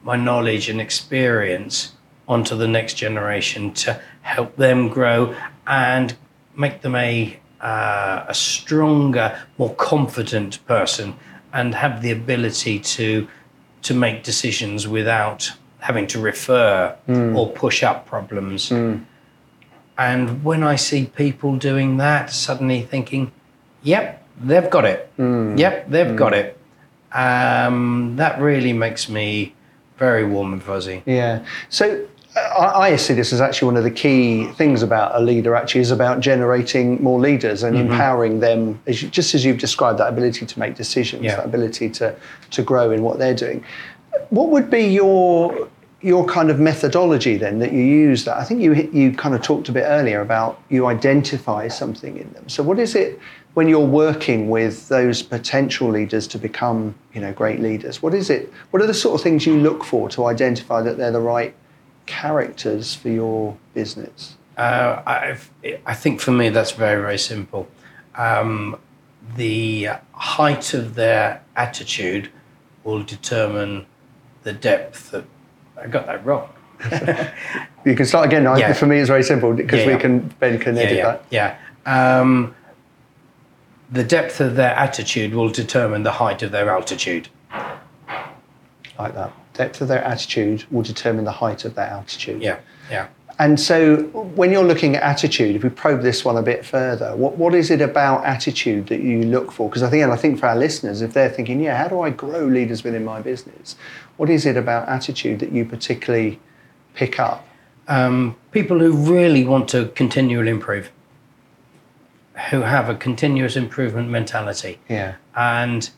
my 0.03 0.17
knowledge 0.17 0.69
and 0.69 0.81
experience 0.81 1.93
onto 2.29 2.57
the 2.57 2.69
next 2.69 2.95
generation 2.95 3.73
to 3.73 4.01
help 4.23 4.57
them 4.57 4.89
grow 4.89 5.35
and 5.67 6.17
make 6.57 6.83
them 6.83 6.95
a 6.95 7.39
uh, 7.61 8.27
a 8.29 8.35
stronger, 8.35 9.41
more 9.57 9.75
confident 9.77 10.65
person, 10.67 11.15
and 11.53 11.75
have 11.75 12.03
the 12.03 12.11
ability 12.11 12.79
to 12.79 13.27
to 13.85 13.95
make 13.95 14.23
decisions 14.23 14.88
without 14.88 15.53
having 15.79 16.07
to 16.09 16.19
refer 16.19 16.97
hmm. 17.07 17.37
or 17.37 17.50
push 17.53 17.83
up 17.83 18.07
problems. 18.07 18.71
Hmm. 18.71 18.97
And 19.97 20.43
when 20.43 20.62
I 20.64 20.76
see 20.76 21.07
people 21.07 21.57
doing 21.57 21.99
that, 21.99 22.31
suddenly 22.31 22.83
thinking, 22.83 23.31
"Yep, 23.83 24.26
they've 24.41 24.71
got 24.71 24.85
it. 24.85 25.11
Hmm. 25.17 25.57
Yep, 25.57 25.91
they've 25.91 26.17
got 26.17 26.33
it." 26.33 26.59
Um, 27.12 28.17
that 28.17 28.41
really 28.41 28.73
makes 28.73 29.09
me 29.09 29.55
very 29.99 30.25
warm 30.25 30.53
and 30.53 30.62
fuzzy. 30.62 31.03
Yeah. 31.07 31.45
So 31.69 32.07
I, 32.37 32.91
I 32.93 32.97
see 32.97 33.14
this 33.14 33.33
as 33.33 33.41
actually 33.41 33.67
one 33.67 33.76
of 33.76 33.85
the 33.85 33.91
key 33.91 34.47
things 34.53 34.83
about 34.83 35.14
a 35.14 35.21
leader. 35.21 35.55
Actually, 35.55 35.83
is 35.83 35.91
about 35.91 36.21
generating 36.21 37.03
more 37.03 37.21
leaders 37.21 37.62
and 37.62 37.76
Mm-hmm. 37.76 37.93
empowering 37.93 38.41
them, 38.41 38.81
as 38.87 39.03
you, 39.03 39.09
just 39.09 39.35
as 39.35 39.45
you've 39.45 39.59
described, 39.59 39.99
that 39.99 40.09
ability 40.09 40.47
to 40.47 40.59
make 40.59 40.75
decisions, 40.75 41.23
Yeah. 41.23 41.37
that 41.37 41.45
ability 41.47 41.91
to 41.91 42.14
to 42.50 42.62
grow 42.62 42.91
in 42.91 43.03
what 43.03 43.19
they're 43.19 43.35
doing. 43.35 43.64
What 44.31 44.49
would 44.50 44.71
be 44.71 44.83
your 44.87 45.69
your 46.00 46.26
kind 46.26 46.50
of 46.50 46.61
methodology 46.61 47.37
then 47.37 47.59
that 47.61 47.73
you 47.73 47.83
use? 47.83 48.25
That 48.25 48.37
I 48.37 48.45
think 48.45 48.61
you 48.62 48.73
you 48.93 49.12
kind 49.12 49.35
of 49.35 49.43
talked 49.43 49.69
a 49.69 49.73
bit 49.73 49.85
earlier 49.87 50.21
about 50.21 50.61
you 50.71 50.87
identify 50.87 51.69
something 51.69 52.17
in 52.17 52.33
them. 52.33 52.49
So 52.49 52.62
what 52.62 52.79
is 52.79 52.95
it 52.95 53.19
when 53.55 53.69
you're 53.69 53.87
working 53.87 54.50
with 54.50 54.88
those 54.88 55.23
potential 55.23 55.88
leaders 55.88 56.26
to 56.29 56.38
become 56.38 56.95
you 57.12 57.21
know 57.21 57.33
great 57.33 57.61
leaders? 57.61 58.03
What 58.03 58.12
is 58.14 58.29
it? 58.29 58.53
What 58.71 58.83
are 58.83 58.87
the 58.88 58.95
sort 58.95 59.14
of 59.14 59.23
things 59.23 59.47
you 59.47 59.57
look 59.57 59.85
for 59.85 60.09
to 60.11 60.26
identify 60.26 60.83
that 60.83 60.97
they're 60.97 61.12
the 61.12 61.21
right 61.21 61.55
characters 62.07 62.95
for 62.95 63.09
your 63.09 63.57
business? 63.75 64.37
Uh, 64.57 65.03
I've, 65.07 65.51
I 65.85 65.95
think 65.95 66.21
for 66.21 66.31
me 66.31 66.49
that's 66.49 66.73
very 66.73 67.01
very 67.01 67.19
simple. 67.19 67.67
Um, 68.17 68.79
the 69.37 69.89
height 70.13 70.75
of 70.75 70.95
their 70.95 71.43
attitude 71.57 72.31
will 72.85 73.03
determine 73.03 73.87
the 74.43 74.53
depth 74.53 75.13
of. 75.15 75.27
I 75.77 75.87
got 75.89 76.07
that 76.07 76.25
wrong. 76.25 76.49
You 77.87 77.95
can 77.95 78.07
start 78.07 78.25
again. 78.27 78.45
Yeah. 78.45 78.73
For 78.73 78.87
me, 78.87 78.99
it's 78.99 79.11
very 79.11 79.23
simple 79.23 79.53
because 79.53 79.81
Yeah, 79.81 79.87
we 79.87 79.93
yeah. 79.93 79.99
can 79.99 80.21
Ben 80.41 80.59
can 80.59 80.79
edit 80.79 80.97
yeah, 80.97 81.05
that. 81.05 81.25
yeah, 81.31 81.57
yeah. 81.87 82.21
Um, 82.21 82.55
the 83.93 84.03
depth 84.03 84.41
of 84.41 84.57
their 84.57 84.71
attitude 84.75 85.35
will 85.35 85.51
determine 85.51 86.03
the 86.03 86.13
height 86.13 86.43
of 86.43 86.51
their 86.51 86.71
altitude. 86.71 87.29
like 88.99 89.15
that. 89.15 89.33
Depth 89.55 89.81
of 89.81 89.89
their 89.89 90.05
attitude 90.05 90.65
will 90.71 90.83
determine 90.83 91.25
the 91.25 91.33
height 91.33 91.65
of 91.65 91.75
their 91.75 91.87
altitude. 91.87 92.43
Yeah, 92.43 92.59
yeah. 92.91 93.09
And 93.39 93.59
so, 93.59 94.03
when 94.37 94.53
you're 94.53 94.65
looking 94.65 94.95
at 94.95 95.03
attitude, 95.03 95.57
if 95.57 95.65
we 95.65 95.69
probe 95.69 96.03
this 96.03 96.25
one 96.25 96.37
a 96.37 96.43
bit 96.43 96.65
further, 96.65 97.17
what, 97.17 97.37
what 97.37 97.53
is 97.55 97.71
it 97.71 97.81
about 97.81 98.25
attitude 98.25 98.87
that 98.89 99.01
you 99.01 99.25
look 99.25 99.51
for? 99.51 99.69
Because 99.69 99.83
I 99.83 99.91
think, 99.91 100.05
and 100.05 100.13
I 100.13 100.17
think 100.17 100.39
for 100.39 100.47
our 100.47 100.57
listeners, 100.57 101.03
if 101.03 101.15
they're 101.15 101.31
thinking, 101.31 101.61
yeah, 101.61 101.77
how 101.77 101.89
do 101.89 102.01
I 102.01 102.11
grow 102.11 102.47
leaders 102.47 102.85
within 102.85 103.05
my 103.05 103.21
business? 103.21 103.75
What 104.19 104.31
is 104.31 104.47
it 104.47 104.57
about 104.57 104.89
attitude 104.89 105.41
that 105.41 105.51
you 105.51 105.65
particularly 105.65 106.39
pick 106.95 107.19
up? 107.19 107.45
Um, 107.89 108.37
people 108.53 108.79
who 108.79 108.93
really 108.93 109.45
want 109.45 109.69
to 109.71 109.89
continually 109.89 110.51
improve, 110.51 110.91
who 112.51 112.61
have 112.61 112.89
a 112.89 112.95
continuous 112.95 113.57
improvement 113.57 114.11
mentality. 114.11 114.79
Yeah. 114.89 115.17
and 115.35 115.91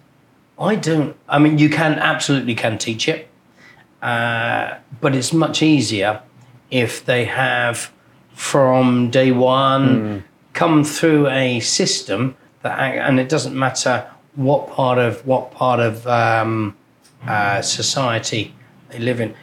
I 0.59 0.75
don't. 0.77 1.17
I 1.29 1.39
mean, 1.39 1.59
you 1.59 1.69
can 1.69 1.95
absolutely 1.99 2.55
can 2.55 2.79
teach 2.79 3.09
it, 3.09 3.29
uh, 4.07 4.79
but 5.01 5.17
it's 5.17 5.33
much 5.33 5.63
easier 5.63 6.23
if 6.71 7.05
they 7.05 7.25
have 7.25 7.93
from 8.35 9.11
day 9.11 9.33
one 9.33 10.23
come 10.53 10.85
through 10.85 11.29
a 11.29 11.61
system 11.61 12.37
that, 12.63 12.79
and 12.79 13.19
it 13.19 13.29
doesn't 13.29 13.57
matter 13.59 14.09
what 14.37 14.71
part 14.71 14.99
of 14.99 15.27
what 15.27 15.51
part 15.51 15.81
of 15.81 16.07
um, 16.07 16.77
uh, 17.27 17.61
society 17.61 18.55
they 18.91 19.01
live 19.01 19.21
in. 19.21 19.35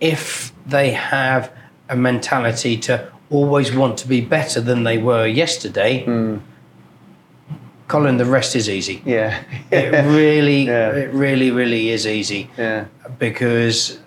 If 0.00 0.52
they 0.64 0.92
have 0.92 1.52
a 1.88 1.96
mentality 1.96 2.76
to 2.78 3.12
always 3.30 3.74
want 3.74 3.98
to 3.98 4.08
be 4.08 4.20
better 4.22 4.60
than 4.60 4.84
they 4.84 4.96
were 4.96 5.26
yesterday, 5.26 6.04
Colin, 7.88 8.18
the 8.18 8.24
rest 8.26 8.54
is 8.54 8.68
easy. 8.68 9.02
Yeah. 9.04 9.42
It 9.70 9.92
really, 10.20 10.66
Yeah. 10.66 10.90
it 10.90 11.12
really, 11.12 11.50
really 11.50 11.88
is 11.90 12.06
easy 12.06 12.50
yeah. 12.58 12.84
because 13.18 13.98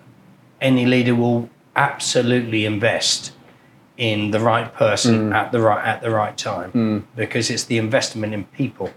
any 0.60 0.86
leader 0.86 1.14
will 1.14 1.48
absolutely 1.76 2.64
invest 2.64 3.32
in 3.96 4.30
the 4.30 4.40
right 4.40 4.72
person 4.74 5.30
Mm. 5.30 5.34
at 5.34 5.52
the 5.52 5.60
right 5.60 5.84
at 5.84 6.00
the 6.00 6.10
right 6.10 6.36
time 6.36 7.04
because 7.16 7.50
it's 7.50 7.64
the 7.64 7.76
investment 7.78 8.32
in 8.34 8.44
people 8.44 8.90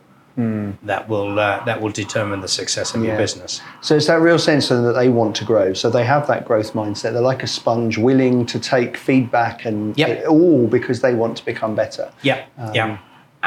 that 0.84 1.08
will 1.08 1.40
uh, 1.40 1.64
that 1.66 1.82
will 1.82 1.92
determine 1.92 2.42
the 2.42 2.48
success 2.48 2.94
of 2.94 3.04
your 3.04 3.16
Mm. 3.16 3.18
Business. 3.26 3.62
So 3.82 3.96
it's 3.96 4.08
that 4.08 4.20
real 4.22 4.38
sense 4.40 4.68
that 4.70 4.94
they 5.00 5.10
want 5.10 5.36
to 5.38 5.46
grow. 5.46 5.74
So 5.74 5.90
they 5.90 6.04
have 6.06 6.28
that 6.28 6.46
growth 6.46 6.74
mindset. 6.74 7.14
They're 7.14 7.22
like 7.34 7.44
a 7.44 7.48
sponge, 7.48 7.98
willing 7.98 8.46
to 8.48 8.60
take 8.60 8.98
feedback 8.98 9.66
and 9.66 9.98
Yep. 9.98 10.28
all 10.28 10.68
because 10.68 11.00
they 11.02 11.14
want 11.14 11.38
to 11.38 11.46
become 11.46 11.74
better. 11.76 12.10
Yeah, 12.22 12.40
Um, 12.58 12.74
yeah. 12.76 12.98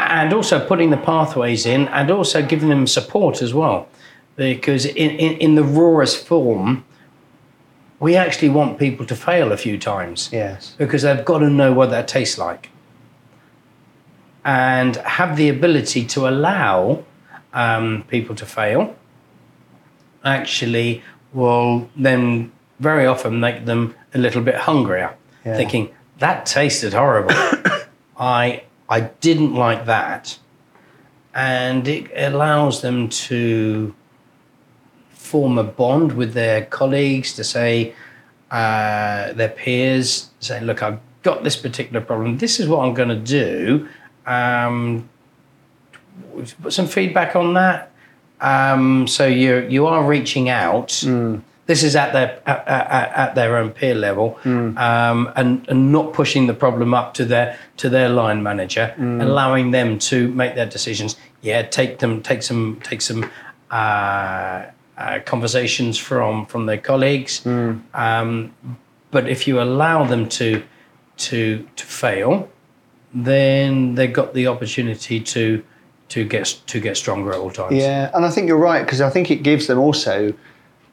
And 0.00 0.32
also 0.32 0.64
putting 0.64 0.90
the 0.90 0.96
pathways 0.96 1.66
in 1.66 1.88
and 1.88 2.08
also 2.10 2.40
giving 2.40 2.68
them 2.68 2.86
support 2.86 3.42
as 3.42 3.52
well. 3.52 3.88
Because 4.36 4.86
in, 4.86 5.10
in, 5.10 5.32
in 5.38 5.54
the 5.56 5.64
rawest 5.64 6.24
form, 6.24 6.84
we 7.98 8.14
actually 8.14 8.48
want 8.48 8.78
people 8.78 9.04
to 9.06 9.16
fail 9.16 9.50
a 9.50 9.56
few 9.56 9.76
times 9.76 10.30
Yes. 10.32 10.74
because 10.78 11.02
they've 11.02 11.24
got 11.24 11.38
to 11.40 11.50
know 11.50 11.72
what 11.72 11.90
that 11.90 12.06
tastes 12.06 12.38
like 12.38 12.70
and 14.44 14.96
have 14.98 15.36
the 15.36 15.48
ability 15.48 16.04
to 16.06 16.28
allow 16.28 17.02
um, 17.52 18.04
people 18.08 18.36
to 18.36 18.46
fail 18.46 18.94
actually 20.24 21.02
will 21.32 21.90
then 21.96 22.52
very 22.78 23.04
often 23.06 23.40
make 23.40 23.64
them 23.64 23.94
a 24.14 24.18
little 24.18 24.42
bit 24.42 24.54
hungrier 24.54 25.16
Yeah. 25.44 25.56
thinking 25.56 25.90
that 26.20 26.46
tasted 26.46 26.92
horrible 26.94 27.34
i 28.16 28.62
i 28.88 29.00
didn't 29.00 29.54
like 29.54 29.86
that. 29.86 30.38
And 31.34 31.86
it 31.86 32.10
allows 32.16 32.80
them 32.82 33.08
to 33.08 33.94
form 35.10 35.58
a 35.58 35.64
bond 35.64 36.12
with 36.12 36.32
their 36.32 36.64
colleagues 36.64 37.34
to 37.34 37.44
say 37.44 37.94
uh, 38.50 39.32
their 39.34 39.50
peers 39.50 40.30
say 40.40 40.60
look 40.60 40.82
i've 40.82 40.98
got 41.22 41.44
this 41.44 41.56
particular 41.56 42.00
problem. 42.00 42.38
This 42.38 42.58
is 42.60 42.68
what 42.68 42.80
i'm 42.84 42.94
going 42.94 43.10
to 43.10 43.16
do. 43.16 43.88
Um, 44.26 45.08
put 46.62 46.72
some 46.72 46.86
feedback 46.86 47.36
on 47.36 47.54
that. 47.54 47.92
Um, 48.40 49.06
so 49.06 49.26
you 49.26 49.66
you 49.68 49.86
are 49.86 50.02
reaching 50.04 50.48
out 50.48 51.02
this 51.68 51.82
is 51.82 51.94
at 51.94 52.12
their 52.12 52.40
at, 52.46 52.66
at, 52.66 53.12
at 53.12 53.34
their 53.34 53.56
own 53.58 53.70
peer 53.70 53.94
level 53.94 54.38
um, 54.44 55.30
and, 55.36 55.68
and 55.68 55.92
not 55.92 56.12
pushing 56.12 56.46
the 56.48 56.54
problem 56.54 56.92
up 56.94 57.14
to 57.14 57.24
their 57.24 57.56
to 57.76 57.88
their 57.88 58.08
line 58.08 58.42
manager 58.42 58.92
allowing 58.98 59.70
them 59.70 59.98
to 59.98 60.28
make 60.32 60.56
their 60.56 60.66
decisions. 60.66 61.16
Yeah 61.42 61.62
take 61.62 62.00
them 62.00 62.22
take 62.22 62.42
some 62.42 62.80
take 62.82 63.02
some 63.02 63.30
uh, 63.70 64.64
uh, 64.96 65.18
conversations 65.26 65.98
from 65.98 66.46
from 66.46 66.66
their 66.66 66.78
colleagues. 66.78 67.46
Um, 67.94 68.54
but 69.10 69.28
if 69.28 69.46
you 69.46 69.60
allow 69.60 70.04
them 70.04 70.28
to 70.30 70.62
to 71.18 71.68
to 71.76 71.84
fail 71.84 72.48
then 73.14 73.94
they've 73.94 74.12
got 74.12 74.34
the 74.34 74.46
opportunity 74.46 75.20
to 75.20 75.62
to 76.08 76.24
get 76.24 76.46
to 76.66 76.80
get 76.80 76.96
stronger 76.96 77.32
at 77.32 77.38
all 77.38 77.50
times. 77.50 77.76
Yeah, 77.76 78.10
and 78.14 78.24
I 78.24 78.30
think 78.30 78.48
you're 78.48 78.56
right 78.56 78.84
because 78.84 79.02
I 79.02 79.10
think 79.10 79.30
it 79.30 79.42
gives 79.42 79.66
them 79.66 79.78
also 79.78 80.32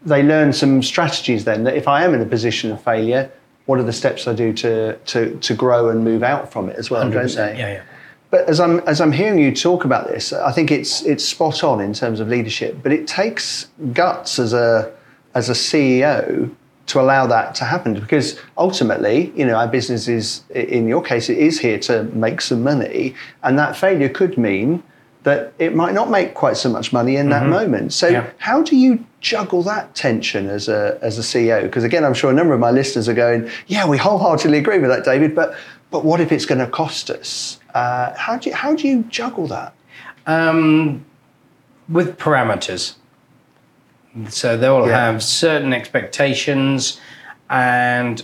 they 0.05 0.23
learn 0.23 0.53
some 0.53 0.83
strategies 0.83 1.45
then 1.45 1.63
that 1.63 1.75
if 1.75 1.87
I 1.87 2.03
am 2.03 2.13
in 2.13 2.21
a 2.21 2.25
position 2.25 2.71
of 2.71 2.81
failure, 2.83 3.31
what 3.65 3.79
are 3.79 3.83
the 3.83 3.93
steps 3.93 4.27
I 4.27 4.33
do 4.33 4.53
to 4.53 4.95
to 4.97 5.37
to 5.37 5.53
grow 5.55 5.89
and 5.89 6.03
move 6.03 6.23
out 6.23 6.51
from 6.51 6.69
it 6.69 6.77
as 6.77 6.89
well, 6.91 7.09
don't 7.09 7.25
100%. 7.25 7.35
they? 7.35 7.57
yeah 7.57 7.73
yeah 7.73 7.83
But 8.29 8.47
as 8.47 8.59
I'm 8.59 8.79
as 8.81 9.01
I'm 9.01 9.11
hearing 9.11 9.39
you 9.39 9.51
talk 9.53 9.85
about 9.85 10.07
this, 10.07 10.31
I 10.31 10.51
think 10.51 10.71
it's 10.71 11.01
it's 11.03 11.25
spot 11.25 11.63
on 11.63 11.81
in 11.81 11.93
terms 11.93 12.19
of 12.19 12.27
leadership. 12.27 12.79
But 12.83 12.91
it 12.91 13.07
takes 13.07 13.67
guts 13.93 14.39
as 14.39 14.53
a 14.53 14.93
as 15.33 15.49
a 15.49 15.53
CEO 15.53 16.53
to 16.87 16.99
allow 16.99 17.25
that 17.25 17.55
to 17.55 17.65
happen 17.65 17.99
because 17.99 18.39
ultimately, 18.57 19.33
you 19.35 19.43
know, 19.43 19.55
our 19.55 19.67
business 19.67 20.07
is 20.07 20.43
in 20.53 20.87
your 20.87 21.01
case 21.01 21.29
it 21.29 21.39
is 21.39 21.59
here 21.59 21.79
to 21.79 22.03
make 22.13 22.41
some 22.41 22.61
money, 22.63 23.15
and 23.41 23.57
that 23.57 23.75
failure 23.75 24.09
could 24.09 24.37
mean 24.37 24.83
that 25.25 25.51
it 25.57 25.73
might 25.75 25.93
not 25.95 26.09
make 26.11 26.35
quite 26.35 26.55
so 26.55 26.69
much 26.69 26.93
money 26.93 27.15
in 27.15 27.29
that 27.29 27.47
moment. 27.47 27.91
So 27.93 28.07
Yeah. 28.07 28.25
how 28.38 28.61
do 28.61 28.75
you 28.75 29.03
juggle 29.21 29.63
that 29.63 29.93
tension 29.95 30.47
as 30.47 30.67
a 30.69 30.97
as 31.01 31.17
a 31.17 31.21
CEO? 31.23 31.63
Because 31.63 31.83
again, 31.83 32.05
I'm 32.05 32.13
sure 32.13 32.29
a 32.29 32.33
number 32.33 32.53
of 32.53 32.59
my 32.59 32.69
listeners 32.71 33.09
are 33.09 33.13
going, 33.15 33.49
"Yeah, 33.67 33.88
we 33.88 33.97
wholeheartedly 33.97 34.59
agree 34.59 34.77
with 34.79 34.89
that, 34.91 35.03
David." 35.03 35.33
But 35.35 35.55
but 35.91 36.05
what 36.05 36.21
if 36.21 36.31
it's 36.31 36.45
going 36.45 36.59
to 36.59 36.67
cost 36.67 37.09
us? 37.09 37.59
Uh, 37.73 38.13
how 38.15 38.38
do 38.38 38.49
you, 38.49 38.55
how 38.55 38.75
do 38.75 38.88
you 38.88 39.03
juggle 39.09 39.47
that? 39.47 39.73
um, 40.27 41.05
with 41.88 42.17
parameters. 42.17 42.95
So 44.29 44.57
they 44.57 44.69
will 44.69 44.88
Yeah. 44.88 45.05
have 45.11 45.21
certain 45.21 45.71
expectations, 45.73 46.99
and 47.49 48.23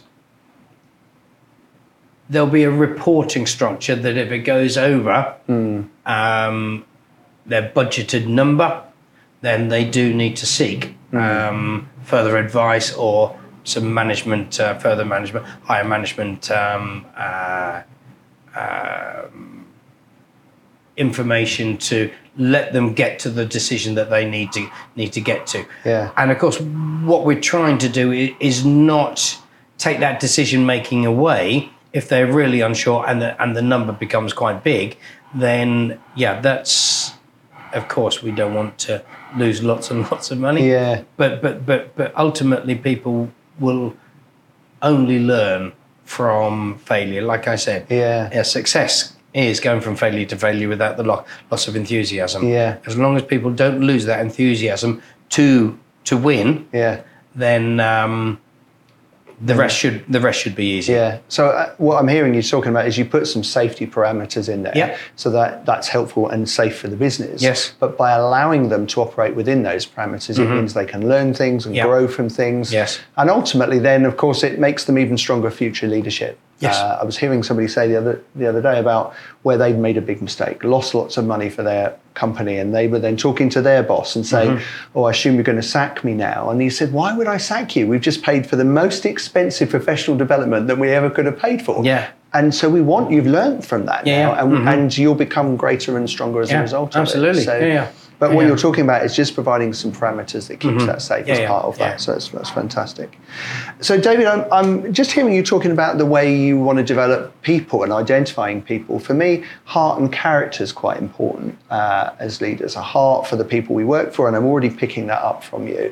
there'll 2.30 2.48
be 2.48 2.64
a 2.64 2.72
reporting 2.72 3.46
structure 3.46 3.96
that 3.96 4.18
if 4.18 4.32
it 4.32 4.40
goes 4.40 4.78
over 4.78 5.36
um, 6.06 6.84
their 7.46 7.70
budgeted 7.70 8.28
number, 8.28 8.84
then 9.42 9.70
they 9.70 9.84
do 9.84 10.14
need 10.14 10.36
to 10.38 10.46
seek 10.46 10.96
um, 11.14 11.90
further 12.04 12.38
advice 12.38 12.94
or 12.94 13.38
some 13.64 13.94
management, 13.94 14.60
uh, 14.60 14.78
further 14.80 15.06
management, 15.06 15.46
higher 15.64 15.84
management 15.84 16.50
um, 16.52 17.06
uh, 17.16 17.82
information 20.98 21.78
to 21.78 22.12
let 22.38 22.74
them 22.74 22.94
get 22.94 23.20
to 23.20 23.30
the 23.30 23.46
decision 23.46 23.96
that 23.96 24.10
they 24.10 24.30
need 24.30 24.52
to 24.54 24.70
need 24.96 25.12
to 25.14 25.22
get 25.22 25.48
to. 25.48 25.66
Yeah. 25.84 26.12
And 26.18 26.32
of 26.32 26.40
course, 26.40 26.60
what 26.60 27.26
we're 27.26 27.42
trying 27.42 27.78
to 27.80 27.90
do 27.90 28.12
is 28.40 28.66
not 28.66 29.38
take 29.78 30.00
that 30.00 30.20
decision 30.20 30.66
making 30.66 31.06
away 31.06 31.72
if 31.94 32.08
they're 32.08 32.32
really 32.32 32.62
unsure 32.62 33.06
and 33.08 33.22
the, 33.22 33.42
and 33.42 33.56
the 33.56 33.62
number 33.62 33.92
becomes 33.92 34.32
quite 34.32 34.64
big, 34.64 34.98
then 35.36 36.00
yeah, 36.16 36.40
that's 36.40 37.14
of 37.74 37.88
course 37.88 38.22
we 38.24 38.32
don't 38.32 38.54
want 38.54 38.78
to 38.80 39.04
lose 39.38 39.64
lots 39.64 39.92
and 39.92 40.02
lots 40.12 40.32
of 40.32 40.38
money. 40.40 40.70
Yeah. 40.70 41.04
But 41.18 41.42
but 41.42 41.66
but 41.66 41.96
but 41.96 42.14
ultimately 42.18 42.76
people 42.76 43.30
will 43.60 43.94
only 44.82 45.20
learn 45.20 45.74
from 46.06 46.78
failure. 46.80 47.22
Like 47.22 47.48
I 47.48 47.56
said, 47.56 47.86
Yeah. 47.90 48.30
yeah 48.34 48.42
success 48.44 49.14
is 49.34 49.60
going 49.62 49.80
from 49.82 49.96
failure 49.96 50.26
to 50.26 50.36
failure 50.36 50.68
without 50.68 50.98
the 50.98 51.04
lo- 51.04 51.24
loss 51.50 51.68
of 51.68 51.76
enthusiasm. 51.76 52.48
Yeah. 52.48 52.78
As 52.86 52.98
long 52.98 53.16
as 53.16 53.24
people 53.24 53.52
don't 53.52 53.80
lose 53.82 54.06
that 54.06 54.20
enthusiasm 54.20 55.02
to 55.30 55.78
to 56.06 56.18
win, 56.18 56.68
Yeah. 56.74 57.02
then 57.36 57.80
um, 57.80 58.40
the 59.44 59.56
rest 59.56 59.76
should 59.78 60.04
the 60.08 60.20
rest 60.20 60.40
should 60.42 60.56
be 60.56 60.78
easy. 60.78 60.94
Yeah. 60.94 61.20
So 61.28 61.48
uh, 61.48 61.74
what 61.78 61.98
I'm 62.00 62.08
hearing 62.08 62.34
you 62.36 62.42
talking 62.44 62.70
about 62.72 62.88
is 62.88 62.98
you 62.98 63.06
put 63.06 63.28
some 63.28 63.44
safety 63.44 63.88
parameters 63.88 64.48
in 64.50 64.64
there, 64.64 64.74
Yeah. 64.76 64.98
so 65.16 65.30
that 65.32 65.66
that's 65.66 65.88
helpful 65.88 66.30
and 66.30 66.48
safe 66.50 66.78
for 66.78 66.88
the 66.88 66.96
business. 66.96 67.42
Yes. 67.42 67.74
But 67.80 67.98
by 67.98 68.12
allowing 68.12 68.70
them 68.70 68.86
to 68.88 69.02
operate 69.02 69.36
within 69.36 69.64
those 69.64 69.86
parameters, 69.86 70.38
it 70.38 70.48
means 70.48 70.74
they 70.74 70.86
can 70.86 71.08
learn 71.10 71.34
things 71.34 71.66
and 71.66 71.72
Mm-hmm. 71.76 71.78
Yeah. 71.78 71.84
grow 71.86 72.08
from 72.08 72.28
things. 72.30 72.72
Yes. 72.74 73.00
And 73.18 73.30
ultimately, 73.30 73.80
then 73.80 74.06
of 74.06 74.18
course, 74.18 74.44
it 74.44 74.60
makes 74.60 74.86
them 74.86 74.98
even 74.98 75.18
stronger 75.18 75.50
future 75.50 75.88
leadership. 75.88 76.38
Yes. 76.62 76.78
Uh, 76.78 77.00
I 77.02 77.04
was 77.04 77.18
hearing 77.18 77.44
somebody 77.44 77.68
say 77.68 77.88
the 77.88 77.98
other 77.98 78.22
the 78.36 78.48
other 78.48 78.62
day 78.62 78.80
about 78.80 79.14
where 79.44 79.58
they'd 79.58 79.78
made 79.78 79.98
a 79.98 80.02
big 80.02 80.22
mistake, 80.22 80.64
lost 80.64 80.94
lots 80.94 81.18
of 81.18 81.26
money 81.26 81.50
for 81.50 81.64
their 81.64 81.96
company, 82.14 82.58
and 82.58 82.74
they 82.74 82.88
were 82.88 83.00
then 83.00 83.18
talking 83.18 83.50
to 83.50 83.62
their 83.62 83.82
boss 83.84 84.16
and 84.16 84.26
saying, 84.26 84.52
Mm-hmm. 84.58 84.98
"Oh, 84.98 85.04
I 85.06 85.12
assume 85.12 85.36
you're 85.36 85.44
going 85.44 85.58
to 85.58 85.64
sack 85.64 86.04
me 86.04 86.14
now." 86.14 86.50
And 86.52 86.62
he 86.62 86.70
said, 86.70 86.94
"Why 86.94 87.16
would 87.18 87.28
I 87.28 87.38
sack 87.38 87.76
you? 87.76 87.88
We've 87.88 88.02
just 88.02 88.22
paid 88.22 88.46
for 88.48 88.56
the 88.58 88.66
most 88.66 89.06
expensive 89.06 89.70
professional 89.70 90.18
development 90.18 90.68
that 90.68 90.78
we 90.78 90.90
ever 90.92 91.10
could 91.10 91.26
have 91.26 91.40
paid 91.40 91.62
for." 91.64 91.84
Yeah. 91.84 92.10
And 92.34 92.56
so 92.56 92.70
we 92.70 92.80
want 92.80 93.12
you've 93.12 93.28
learned 93.28 93.66
from 93.66 93.86
that 93.88 94.08
Yeah, 94.08 94.28
now, 94.28 94.46
and, 94.46 94.70
and 94.70 94.98
you'll 94.98 95.16
become 95.16 95.58
greater 95.58 95.98
and 95.98 96.10
stronger 96.10 96.40
as 96.42 96.50
Yeah, 96.50 96.60
a 96.60 96.62
result 96.62 96.96
of 96.96 97.02
absolutely. 97.02 97.42
it. 97.42 97.46
So, 97.46 97.58
Yeah, 97.58 97.66
yeah. 97.68 97.92
But 98.22 98.34
what 98.34 98.42
Yeah. 98.42 98.50
you're 98.50 98.58
talking 98.58 98.84
about 98.84 99.04
is 99.04 99.16
just 99.16 99.34
providing 99.34 99.74
some 99.74 99.92
parameters 99.92 100.48
that 100.48 100.60
keeps 100.60 100.86
that 100.86 101.02
safe 101.02 101.26
Yeah, 101.26 101.34
as 101.34 101.40
yeah, 101.40 101.48
part 101.48 101.66
of 101.66 101.80
that. 101.80 102.00
So 102.00 102.12
that's, 102.12 102.28
that's 102.28 102.52
fantastic. 102.52 103.18
So, 103.80 104.00
David, 104.00 104.28
I'm, 104.28 104.46
I'm 104.52 104.94
just 104.94 105.12
hearing 105.12 105.34
you 105.34 105.42
talking 105.42 105.72
about 105.72 105.98
the 105.98 106.06
way 106.06 106.32
you 106.32 106.60
want 106.60 106.78
to 106.78 106.84
develop 106.84 107.34
people 107.42 107.82
and 107.82 107.92
identifying 107.92 108.62
people. 108.62 109.00
For 109.00 109.16
me, 109.16 109.44
heart 109.66 110.00
and 110.00 110.14
character 110.14 110.64
is 110.64 110.72
quite 110.72 110.98
important 110.98 111.58
uh, 111.72 112.12
as 112.20 112.42
leaders. 112.42 112.76
A 112.76 112.82
heart 112.84 113.26
for 113.26 113.38
the 113.38 113.44
people 113.44 113.74
we 113.74 113.86
work 113.86 114.14
for, 114.14 114.28
and 114.28 114.38
I'm 114.38 114.46
already 114.46 114.70
picking 114.70 115.08
that 115.08 115.24
up 115.24 115.44
from 115.44 115.68
you. 115.68 115.92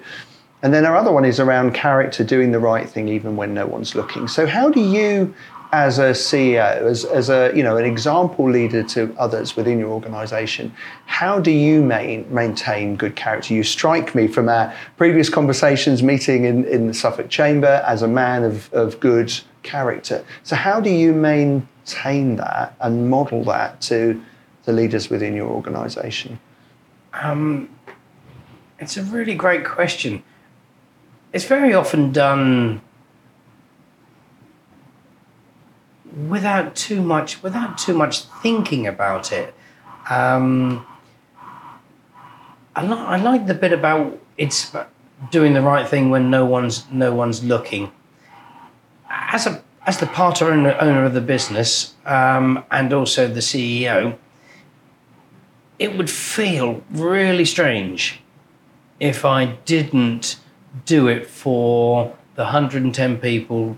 And 0.61 0.71
then 0.71 0.85
our 0.85 0.95
other 0.95 1.11
one 1.11 1.25
is 1.25 1.39
around 1.39 1.73
character, 1.73 2.23
doing 2.23 2.51
the 2.51 2.59
right 2.59 2.87
thing 2.87 3.07
even 3.09 3.37
when 3.37 3.55
no 3.55 3.65
one's 3.65 3.95
looking. 3.95 4.27
So, 4.27 4.45
how 4.45 4.69
do 4.69 4.81
you, 4.81 5.33
as 5.71 5.99
a 5.99 6.11
CEO, 6.11 6.81
as, 6.81 7.05
as 7.05 7.29
a 7.29 7.51
you 7.55 7.61
know 7.61 7.77
an 7.77 7.85
example 7.85 8.49
leader 8.49 8.81
to 8.83 9.15
others 9.19 9.55
within 9.55 9.77
your 9.77 9.89
organisation, 9.89 10.73
how 11.05 11.39
do 11.39 11.51
you 11.51 11.83
main, 11.83 12.31
maintain 12.33 12.95
good 12.95 13.15
character? 13.15 13.53
You 13.53 13.63
strike 13.63 14.15
me 14.15 14.27
from 14.27 14.49
our 14.49 14.73
previous 14.97 15.29
conversations, 15.29 16.01
meeting 16.01 16.45
in, 16.45 16.65
in 16.65 16.87
the 16.87 16.93
Suffolk 16.93 17.29
Chamber, 17.29 17.83
as 17.85 18.01
a 18.01 18.07
man 18.07 18.43
of, 18.43 18.71
of 18.73 18.99
good 18.99 19.31
character. 19.61 20.25
So, 20.43 20.55
how 20.55 20.79
do 20.79 20.89
you 20.89 21.13
maintain 21.13 22.37
that 22.37 22.75
and 22.81 23.09
model 23.09 23.43
that 23.45 23.79
to 23.81 24.21
the 24.63 24.73
leaders 24.73 25.09
within 25.09 25.35
your 25.35 25.49
organisation? 25.49 26.39
Um, 27.13 27.69
it's 28.79 28.97
a 28.97 29.03
really 29.03 29.35
great 29.35 29.65
question. 29.65 30.23
It's 31.31 31.45
very 31.45 31.75
often 31.75 32.11
done 32.11 32.81
without 36.27 36.75
too 36.75 37.01
much 37.01 37.41
without 37.43 37.77
too 37.77 37.93
much 37.93 38.23
thinking 38.41 38.87
about 38.87 39.31
it. 39.31 39.53
Um, 40.09 40.85
I, 42.75 42.83
li- 42.83 42.93
I 42.93 43.17
like 43.17 43.47
the 43.47 43.53
bit 43.53 43.73
about 43.73 44.19
it's 44.37 44.75
doing 45.31 45.53
the 45.53 45.61
right 45.61 45.87
thing 45.87 46.09
when 46.09 46.29
no 46.29 46.45
one's 46.45 46.89
no 46.91 47.13
one's 47.13 47.43
looking. 47.43 47.91
As 49.09 49.45
a 49.45 49.63
as 49.85 49.99
the 49.99 50.07
part 50.07 50.41
owner, 50.41 50.77
owner 50.79 51.05
of 51.05 51.13
the 51.13 51.21
business 51.21 51.95
um, 52.05 52.63
and 52.69 52.93
also 52.93 53.27
the 53.27 53.39
CEO, 53.39 54.17
it 55.79 55.97
would 55.97 56.09
feel 56.09 56.83
really 56.91 57.45
strange 57.45 58.21
if 58.99 59.25
I 59.25 59.45
didn't 59.65 60.35
do 60.85 61.07
it 61.07 61.25
for 61.25 62.15
the 62.35 62.43
110 62.43 63.17
people 63.17 63.77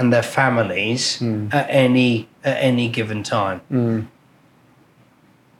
and 0.00 0.10
their 0.10 0.22
families 0.22 1.18
hmm. 1.18 1.48
at 1.52 1.66
any 1.68 2.26
at 2.42 2.56
any 2.56 2.88
given 2.88 3.22
time. 3.22 3.60
Hmm. 3.68 4.00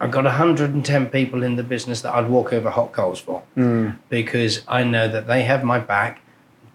I've 0.00 0.10
got 0.10 0.24
110 0.24 1.10
people 1.10 1.42
in 1.42 1.56
the 1.56 1.62
business 1.62 2.00
that 2.00 2.14
I'd 2.14 2.30
walk 2.30 2.54
over 2.54 2.70
hot 2.70 2.92
coals 2.92 3.20
for 3.20 3.42
hmm. 3.54 3.90
because 4.08 4.62
I 4.66 4.82
know 4.82 5.06
that 5.08 5.26
they 5.26 5.42
have 5.42 5.62
my 5.62 5.78
back 5.78 6.22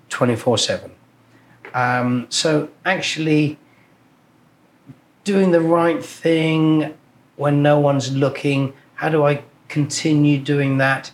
24 0.10 0.60
7. 0.60 0.92
Um, 1.74 2.28
so 2.30 2.70
actually, 2.86 3.58
doing 5.24 5.50
the 5.50 5.60
right 5.60 6.06
thing 6.06 6.94
when 7.36 7.64
no 7.64 7.80
one's 7.80 8.16
looking, 8.16 8.74
how 8.94 9.10
do 9.10 9.26
I 9.26 9.44
continue 9.70 10.38
doing 10.38 10.78
that? 10.78 11.12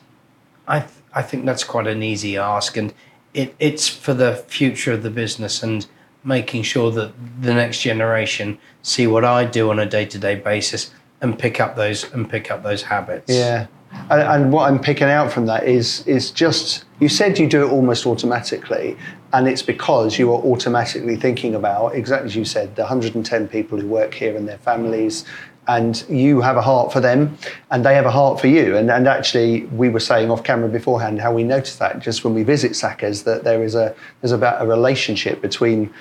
I, 0.67 0.79
th- 0.81 0.91
I 1.13 1.21
think 1.21 1.45
that's 1.45 1.63
quite 1.63 1.87
an 1.87 2.03
easy 2.03 2.37
ask, 2.37 2.75
and 2.75 2.93
it, 3.33 3.55
it's 3.57 3.87
for 3.87 4.13
the 4.13 4.35
future 4.35 4.91
of 4.91 5.01
the 5.01 5.09
business 5.09 5.63
and 5.63 5.87
making 6.23 6.63
sure 6.63 6.91
that 6.91 7.13
the 7.41 7.53
next 7.53 7.81
generation 7.81 8.57
see 8.81 9.07
what 9.07 9.25
I 9.25 9.45
do 9.45 9.69
on 9.69 9.79
a 9.79 9.85
day 9.85 10.05
to 10.05 10.19
day 10.19 10.35
basis 10.35 10.91
and 11.21 11.37
pick 11.37 11.59
up 11.59 11.75
those 11.75 12.11
and 12.13 12.29
pick 12.29 12.51
up 12.51 12.63
those 12.63 12.83
habits. 12.83 13.33
Yeah. 13.33 13.67
And, 14.09 14.21
and 14.21 14.53
what 14.53 14.69
I'm 14.71 14.79
picking 14.79 15.07
out 15.07 15.31
from 15.31 15.45
that 15.47 15.67
is 15.67 16.05
is 16.07 16.31
just 16.31 16.85
you 16.99 17.09
said 17.09 17.37
you 17.37 17.47
do 17.47 17.65
it 17.65 17.71
almost 17.71 18.05
automatically, 18.05 18.97
and 19.33 19.47
it's 19.47 19.61
because 19.61 20.17
you 20.17 20.31
are 20.31 20.41
automatically 20.41 21.15
thinking 21.15 21.55
about 21.55 21.95
exactly 21.95 22.27
as 22.27 22.35
you 22.35 22.45
said 22.45 22.75
the 22.75 22.83
110 22.83 23.47
people 23.47 23.79
who 23.79 23.87
work 23.87 24.13
here 24.13 24.35
and 24.35 24.47
their 24.47 24.57
families, 24.59 25.25
and 25.67 26.03
you 26.09 26.41
have 26.41 26.57
a 26.57 26.61
heart 26.61 26.91
for 26.91 26.99
them, 26.99 27.37
and 27.69 27.85
they 27.85 27.93
have 27.95 28.05
a 28.05 28.11
heart 28.11 28.39
for 28.39 28.47
you. 28.47 28.75
And 28.75 28.89
and 28.89 29.07
actually, 29.07 29.65
we 29.67 29.89
were 29.89 29.99
saying 29.99 30.31
off 30.31 30.43
camera 30.43 30.69
beforehand 30.69 31.21
how 31.21 31.33
we 31.33 31.43
notice 31.43 31.75
that 31.77 31.99
just 31.99 32.23
when 32.23 32.33
we 32.33 32.43
visit 32.43 32.71
Sackers 32.71 33.23
that 33.23 33.43
there 33.43 33.63
is 33.63 33.75
a 33.75 33.95
there's 34.21 34.31
about 34.31 34.61
a 34.61 34.65
relationship 34.65 35.41
between 35.41 35.93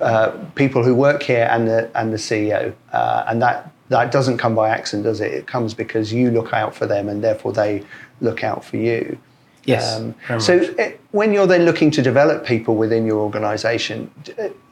uh, 0.00 0.30
people 0.54 0.84
who 0.84 0.94
work 0.94 1.22
here 1.22 1.48
and 1.50 1.66
the 1.66 1.90
and 1.94 2.12
the 2.12 2.18
CEO, 2.18 2.74
uh, 2.92 3.24
and 3.28 3.40
that 3.40 3.72
that 3.88 4.10
doesn't 4.10 4.38
come 4.38 4.54
by 4.54 4.68
accident, 4.68 5.04
does 5.04 5.20
it? 5.20 5.32
It 5.32 5.46
comes 5.46 5.72
because 5.74 6.12
you 6.12 6.30
look 6.30 6.52
out 6.52 6.74
for 6.74 6.86
them, 6.86 7.08
and 7.08 7.22
therefore 7.22 7.52
they 7.52 7.84
look 8.20 8.44
out 8.44 8.64
for 8.64 8.76
you. 8.76 9.18
Yes. 9.66 10.00
Um, 10.28 10.40
so, 10.40 10.54
it, 10.78 11.00
when 11.10 11.32
you're 11.32 11.46
then 11.46 11.64
looking 11.64 11.90
to 11.92 12.02
develop 12.02 12.46
people 12.46 12.76
within 12.76 13.04
your 13.04 13.18
organisation, 13.18 14.10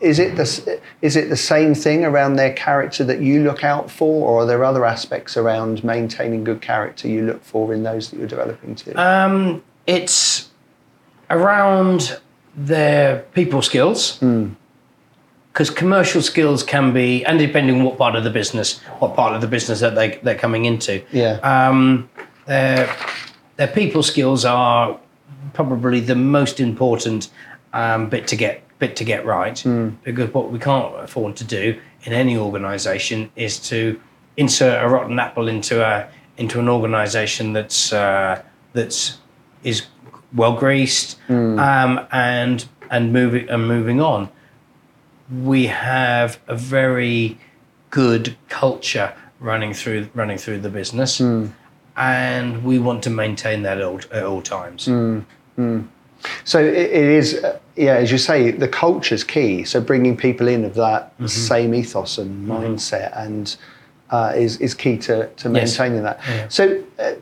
is 0.01 0.19
it 0.19 0.37
the 0.37 0.81
is 1.03 1.17
it 1.17 1.29
the 1.29 1.37
same 1.37 1.75
thing 1.75 2.05
around 2.05 2.37
their 2.37 2.53
character 2.53 3.03
that 3.05 3.21
you 3.21 3.43
look 3.43 3.65
out 3.65 3.91
for, 3.91 4.29
or 4.29 4.43
are 4.43 4.47
there 4.47 4.65
other 4.65 4.85
aspects 4.85 5.37
around 5.37 5.83
maintaining 5.83 6.45
good 6.45 6.61
character 6.61 7.09
you 7.09 7.27
look 7.27 7.43
for 7.43 7.75
in 7.75 7.83
those 7.83 8.11
that 8.11 8.19
you're 8.19 8.29
developing 8.29 8.75
too? 8.75 8.95
Um, 8.97 9.63
it's 9.87 10.51
around 11.31 12.21
their 12.57 13.21
people 13.35 13.63
skills. 13.63 14.21
Because 15.53 15.71
commercial 15.71 16.21
skills 16.21 16.65
can 16.65 16.93
be, 16.93 17.25
and 17.25 17.39
depending 17.39 17.77
on 17.79 17.85
what 17.85 17.97
part 17.97 18.17
of 18.17 18.25
the 18.25 18.31
business, 18.31 18.81
what 18.99 19.15
part 19.15 19.35
of 19.35 19.41
the 19.41 19.47
business 19.47 19.81
that 19.81 19.95
they 19.95 20.19
they're 20.23 20.35
coming 20.35 20.65
into. 20.65 21.03
Yeah. 21.13 21.39
Um, 21.43 22.11
their 22.47 22.95
their 23.57 23.69
people 23.69 24.03
skills 24.03 24.45
are 24.45 24.99
probably 25.53 26.01
the 26.01 26.17
most 26.17 26.61
important 26.61 27.31
um, 27.73 28.09
bit 28.09 28.27
to 28.29 28.37
get 28.37 28.63
bit 28.79 28.97
to 28.97 29.05
get 29.05 29.25
right. 29.25 29.65
Because 30.03 30.33
what 30.35 30.51
we 30.51 30.59
can't 30.59 30.95
afford 31.01 31.37
to 31.37 31.45
do 31.45 31.81
in 32.05 32.13
any 32.13 32.37
organisation 32.37 33.31
is 33.37 33.59
to 33.69 34.01
insert 34.37 34.83
a 34.85 34.89
rotten 34.89 35.19
apple 35.19 35.49
into 35.49 35.85
a 35.85 36.09
into 36.37 36.59
an 36.59 36.69
organisation 36.69 37.53
that's 37.53 37.93
uh, 37.93 38.43
that's 38.73 39.19
is 39.63 39.87
well 40.35 40.57
greased 40.57 41.19
um, 41.59 42.07
and 42.13 42.67
and 42.91 43.13
moving 43.13 43.49
and 43.49 43.67
moving 43.69 44.01
on. 44.01 44.29
We 45.43 45.67
have 45.67 46.39
a 46.49 46.57
very 46.57 47.39
good 47.91 48.37
culture 48.49 49.15
running 49.41 49.73
through 49.73 50.09
running 50.15 50.39
through 50.39 50.61
the 50.61 50.69
business, 50.69 51.21
and 51.97 52.65
we 52.65 52.79
want 52.79 53.03
to 53.05 53.11
maintain 53.11 53.63
that 53.63 53.79
at 53.79 53.85
all, 53.85 54.01
at 54.13 54.23
all 54.25 54.43
times. 54.43 54.89
So 56.45 56.59
it, 56.59 56.75
it 56.75 57.05
is, 57.05 57.35
uh, 57.45 57.59
yeah, 57.77 57.95
as 57.97 58.11
you 58.11 58.19
say, 58.19 58.51
the 58.51 58.69
culture 58.69 59.15
is 59.15 59.23
key. 59.25 59.65
So 59.65 59.81
bringing 59.81 60.17
people 60.17 60.49
in 60.49 60.65
of 60.65 60.75
that 60.75 61.13
Mm-hmm. 61.19 61.27
same 61.27 61.75
ethos 61.75 62.19
and 62.19 62.49
mindset 62.49 63.17
and 63.17 63.55
uh, 64.11 64.33
is 64.35 64.59
is 64.61 64.75
key 64.75 64.97
to 64.99 65.29
to 65.29 65.49
Yes. 65.51 65.79
maintaining 65.79 66.03
that. 66.05 66.21
Yeah. 66.29 66.49
So. 66.49 66.83
Uh, 66.99 67.13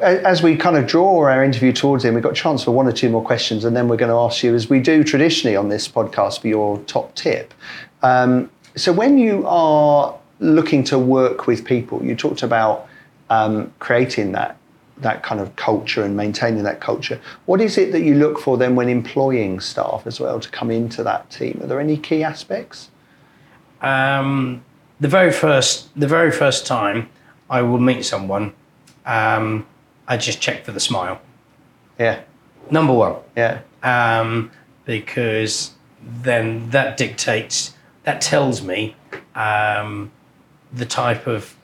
as 0.00 0.42
we 0.42 0.56
kind 0.56 0.76
of 0.76 0.84
draw 0.88 1.20
our 1.28 1.44
interview 1.44 1.72
towards 1.72 2.04
him, 2.04 2.14
we've 2.14 2.24
got 2.24 2.32
a 2.32 2.34
chance 2.34 2.64
for 2.64 2.72
one 2.72 2.88
or 2.88 2.92
two 2.92 3.08
more 3.08 3.22
questions, 3.22 3.64
and 3.64 3.76
then 3.76 3.86
we're 3.86 3.96
going 3.96 4.10
to 4.10 4.16
ask 4.16 4.42
you, 4.42 4.52
as 4.52 4.68
we 4.68 4.80
do 4.80 5.04
traditionally 5.04 5.54
on 5.56 5.68
this 5.68 5.86
podcast, 5.86 6.40
for 6.40 6.48
your 6.48 6.78
top 6.86 7.14
tip. 7.14 7.54
Um, 8.02 8.50
so, 8.74 8.90
when 8.92 9.16
you 9.16 9.44
are 9.46 10.16
looking 10.40 10.82
to 10.84 10.98
work 10.98 11.46
with 11.46 11.64
people, 11.64 12.02
you 12.02 12.16
talked 12.16 12.42
about 12.42 12.88
um, 13.32 13.72
creating 13.78 14.32
that 14.32 14.56
that 14.98 15.22
kind 15.24 15.40
of 15.40 15.56
culture 15.56 16.04
and 16.04 16.16
maintaining 16.16 16.62
that 16.62 16.80
culture. 16.80 17.20
What 17.46 17.60
is 17.60 17.76
it 17.76 17.90
that 17.90 18.02
you 18.02 18.14
look 18.14 18.38
for 18.38 18.56
then 18.56 18.76
when 18.76 18.88
employing 18.88 19.58
staff 19.58 20.06
as 20.06 20.20
well 20.20 20.38
to 20.38 20.48
come 20.48 20.70
into 20.70 21.02
that 21.02 21.28
team? 21.28 21.58
Are 21.60 21.66
there 21.66 21.80
any 21.80 21.96
key 21.96 22.22
aspects? 22.22 22.90
Um, 23.80 24.62
the 25.00 25.08
very 25.08 25.32
first, 25.32 25.88
the 25.98 26.06
very 26.06 26.30
first 26.30 26.66
time 26.66 27.08
I 27.50 27.62
will 27.62 27.80
meet 27.80 28.04
someone, 28.04 28.52
um, 29.04 29.66
I 30.06 30.18
just 30.18 30.40
check 30.40 30.64
for 30.64 30.70
the 30.70 30.78
smile. 30.78 31.20
Yeah, 31.98 32.20
Number 32.70 32.92
one, 32.94 33.16
yeah, 33.36 33.60
um, 33.82 34.50
because 34.84 35.72
then 36.00 36.70
that 36.70 36.96
dictates, 36.96 37.74
that 38.04 38.20
tells 38.20 38.62
me 38.62 38.96
um, 39.34 40.10
the 40.72 40.86
type 40.86 41.26
of 41.26 41.54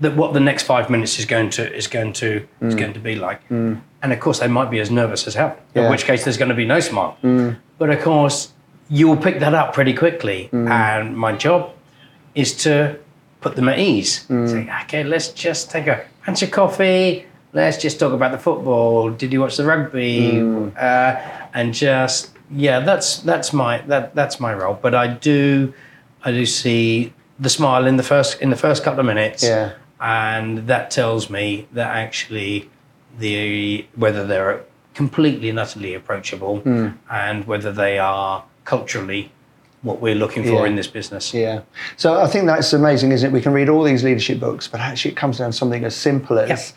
that 0.00 0.16
what 0.16 0.34
the 0.34 0.40
next 0.40 0.64
five 0.64 0.90
minutes 0.90 1.18
is 1.18 1.24
going 1.24 1.50
to 1.50 1.74
is 1.74 1.86
going 1.86 2.12
to 2.14 2.46
is 2.60 2.74
mm. 2.74 2.78
going 2.78 2.92
to 2.92 3.00
be 3.00 3.14
like. 3.14 3.46
Mm. 3.48 3.80
And 4.02 4.12
of 4.12 4.20
course, 4.20 4.38
they 4.40 4.48
might 4.48 4.70
be 4.70 4.78
as 4.78 4.90
nervous 4.90 5.26
as 5.26 5.34
hell. 5.34 5.56
Yeah. 5.74 5.84
In 5.84 5.90
which 5.90 6.04
case, 6.04 6.24
there's 6.24 6.36
going 6.36 6.50
to 6.50 6.54
be 6.54 6.66
no 6.66 6.80
smile. 6.80 7.16
Mm. 7.22 7.58
But 7.78 7.90
of 7.90 8.02
course, 8.02 8.52
you 8.88 9.08
will 9.08 9.16
pick 9.16 9.40
that 9.40 9.54
up 9.54 9.74
pretty 9.74 9.94
quickly. 9.94 10.48
And 10.52 11.16
my 11.16 11.32
job 11.32 11.72
is 12.34 12.54
to 12.64 12.98
put 13.40 13.56
them 13.56 13.68
at 13.68 13.78
ease. 13.78 14.26
Say, 14.28 14.70
okay, 14.82 15.02
let's 15.02 15.28
just 15.28 15.70
take 15.70 15.86
a 15.86 16.04
bunch 16.24 16.42
of 16.42 16.50
coffee. 16.50 17.26
Let's 17.52 17.78
just 17.78 17.98
talk 17.98 18.12
about 18.12 18.32
the 18.32 18.38
football. 18.38 19.10
Did 19.10 19.32
you 19.32 19.40
watch 19.40 19.56
the 19.56 19.64
rugby? 19.64 20.40
Uh, 20.76 21.16
and 21.54 21.72
just 21.72 22.30
yeah, 22.50 22.80
that's 22.80 23.20
that's 23.20 23.52
my 23.52 23.78
that 23.82 24.14
that's 24.14 24.38
my 24.38 24.52
role. 24.54 24.78
But 24.80 24.94
I 24.94 25.08
do 25.08 25.72
I 26.22 26.32
do 26.32 26.46
see 26.46 27.12
the 27.38 27.48
smile 27.48 27.86
in 27.86 27.96
the 27.96 28.02
first 28.02 28.40
in 28.40 28.50
the 28.50 28.56
first 28.56 28.84
couple 28.84 29.00
of 29.00 29.06
minutes. 29.06 29.42
Yeah. 29.42 29.72
And 30.00 30.66
that 30.68 30.90
tells 30.90 31.30
me 31.30 31.66
that 31.72 31.94
actually 31.96 32.68
the 33.18 33.86
whether 33.94 34.26
they're 34.26 34.60
completely 34.94 35.48
and 35.48 35.58
utterly 35.58 35.94
approachable 35.94 36.58
Hmm. 36.60 36.88
and 37.10 37.46
whether 37.46 37.72
they 37.72 37.98
are 37.98 38.44
culturally 38.64 39.30
what 39.82 40.00
we're 40.00 40.14
looking 40.14 40.42
for 40.42 40.62
Yeah. 40.62 40.66
in 40.66 40.74
this 40.76 40.86
business. 40.88 41.32
Yeah. 41.32 41.60
So 41.96 42.20
I 42.20 42.26
think 42.26 42.46
that's 42.46 42.72
amazing, 42.72 43.12
isn't 43.12 43.30
it? 43.30 43.32
We 43.32 43.40
can 43.40 43.52
read 43.52 43.68
all 43.68 43.84
these 43.84 44.02
leadership 44.02 44.40
books, 44.40 44.66
but 44.66 44.80
actually 44.80 45.12
it 45.12 45.16
comes 45.16 45.38
down 45.38 45.50
to 45.52 45.56
something 45.56 45.84
as 45.84 45.94
simple 45.94 46.38
as 46.38 46.72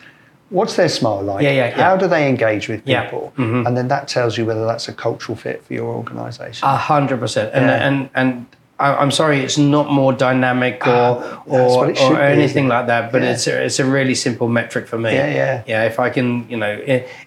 what's 0.50 0.76
their 0.76 0.88
smile 0.88 1.22
like? 1.22 1.42
Yeah, 1.42 1.50
yeah, 1.50 1.68
yeah. 1.68 1.82
How 1.82 1.96
do 1.96 2.06
they 2.06 2.28
engage 2.28 2.68
with 2.68 2.82
Yeah. 2.84 3.04
people? 3.04 3.32
Mhm. 3.36 3.66
And 3.66 3.76
then 3.76 3.88
that 3.88 4.06
tells 4.06 4.38
you 4.38 4.44
whether 4.46 4.64
that's 4.64 4.88
a 4.88 4.92
cultural 4.92 5.36
fit 5.36 5.64
for 5.64 5.74
your 5.74 5.88
organisation. 5.94 6.66
A 6.68 6.76
hundred 6.76 7.20
percent. 7.20 7.50
And 7.52 7.68
and 7.70 8.08
and 8.14 8.46
I'm 8.80 9.10
sorry, 9.10 9.40
it's 9.40 9.58
not 9.58 9.90
more 9.90 10.12
dynamic 10.12 10.86
or 10.86 10.90
Ah, 10.90 11.42
or, 11.46 11.94
should 11.94 12.12
or 12.12 12.16
be, 12.16 12.22
anything 12.22 12.66
like 12.68 12.86
that. 12.86 13.12
But 13.12 13.22
Yeah. 13.22 13.30
it's 13.32 13.46
a, 13.46 13.64
it's 13.64 13.78
a 13.78 13.84
really 13.84 14.14
simple 14.14 14.48
metric 14.48 14.86
for 14.88 14.98
me. 14.98 15.12
Yeah, 15.14 15.28
yeah. 15.34 15.62
Yeah, 15.66 15.84
if 15.84 15.98
I 16.00 16.08
can, 16.10 16.48
you 16.48 16.56
know, 16.56 16.78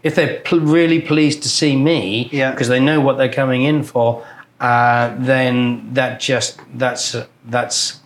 if 0.04 0.16
they're 0.16 0.40
pl- 0.42 0.60
really 0.62 1.00
pleased 1.02 1.44
to 1.44 1.50
see 1.50 1.76
me, 1.76 2.30
Yeah. 2.32 2.52
because 2.52 2.68
they 2.70 2.80
know 2.80 3.00
what 3.02 3.18
they're 3.18 3.32
coming 3.42 3.64
in 3.64 3.84
for, 3.84 4.24
uh, 4.60 5.14
then 5.20 5.90
that 5.94 6.20
just 6.20 6.60
that's 6.76 7.16
that's 7.46 8.00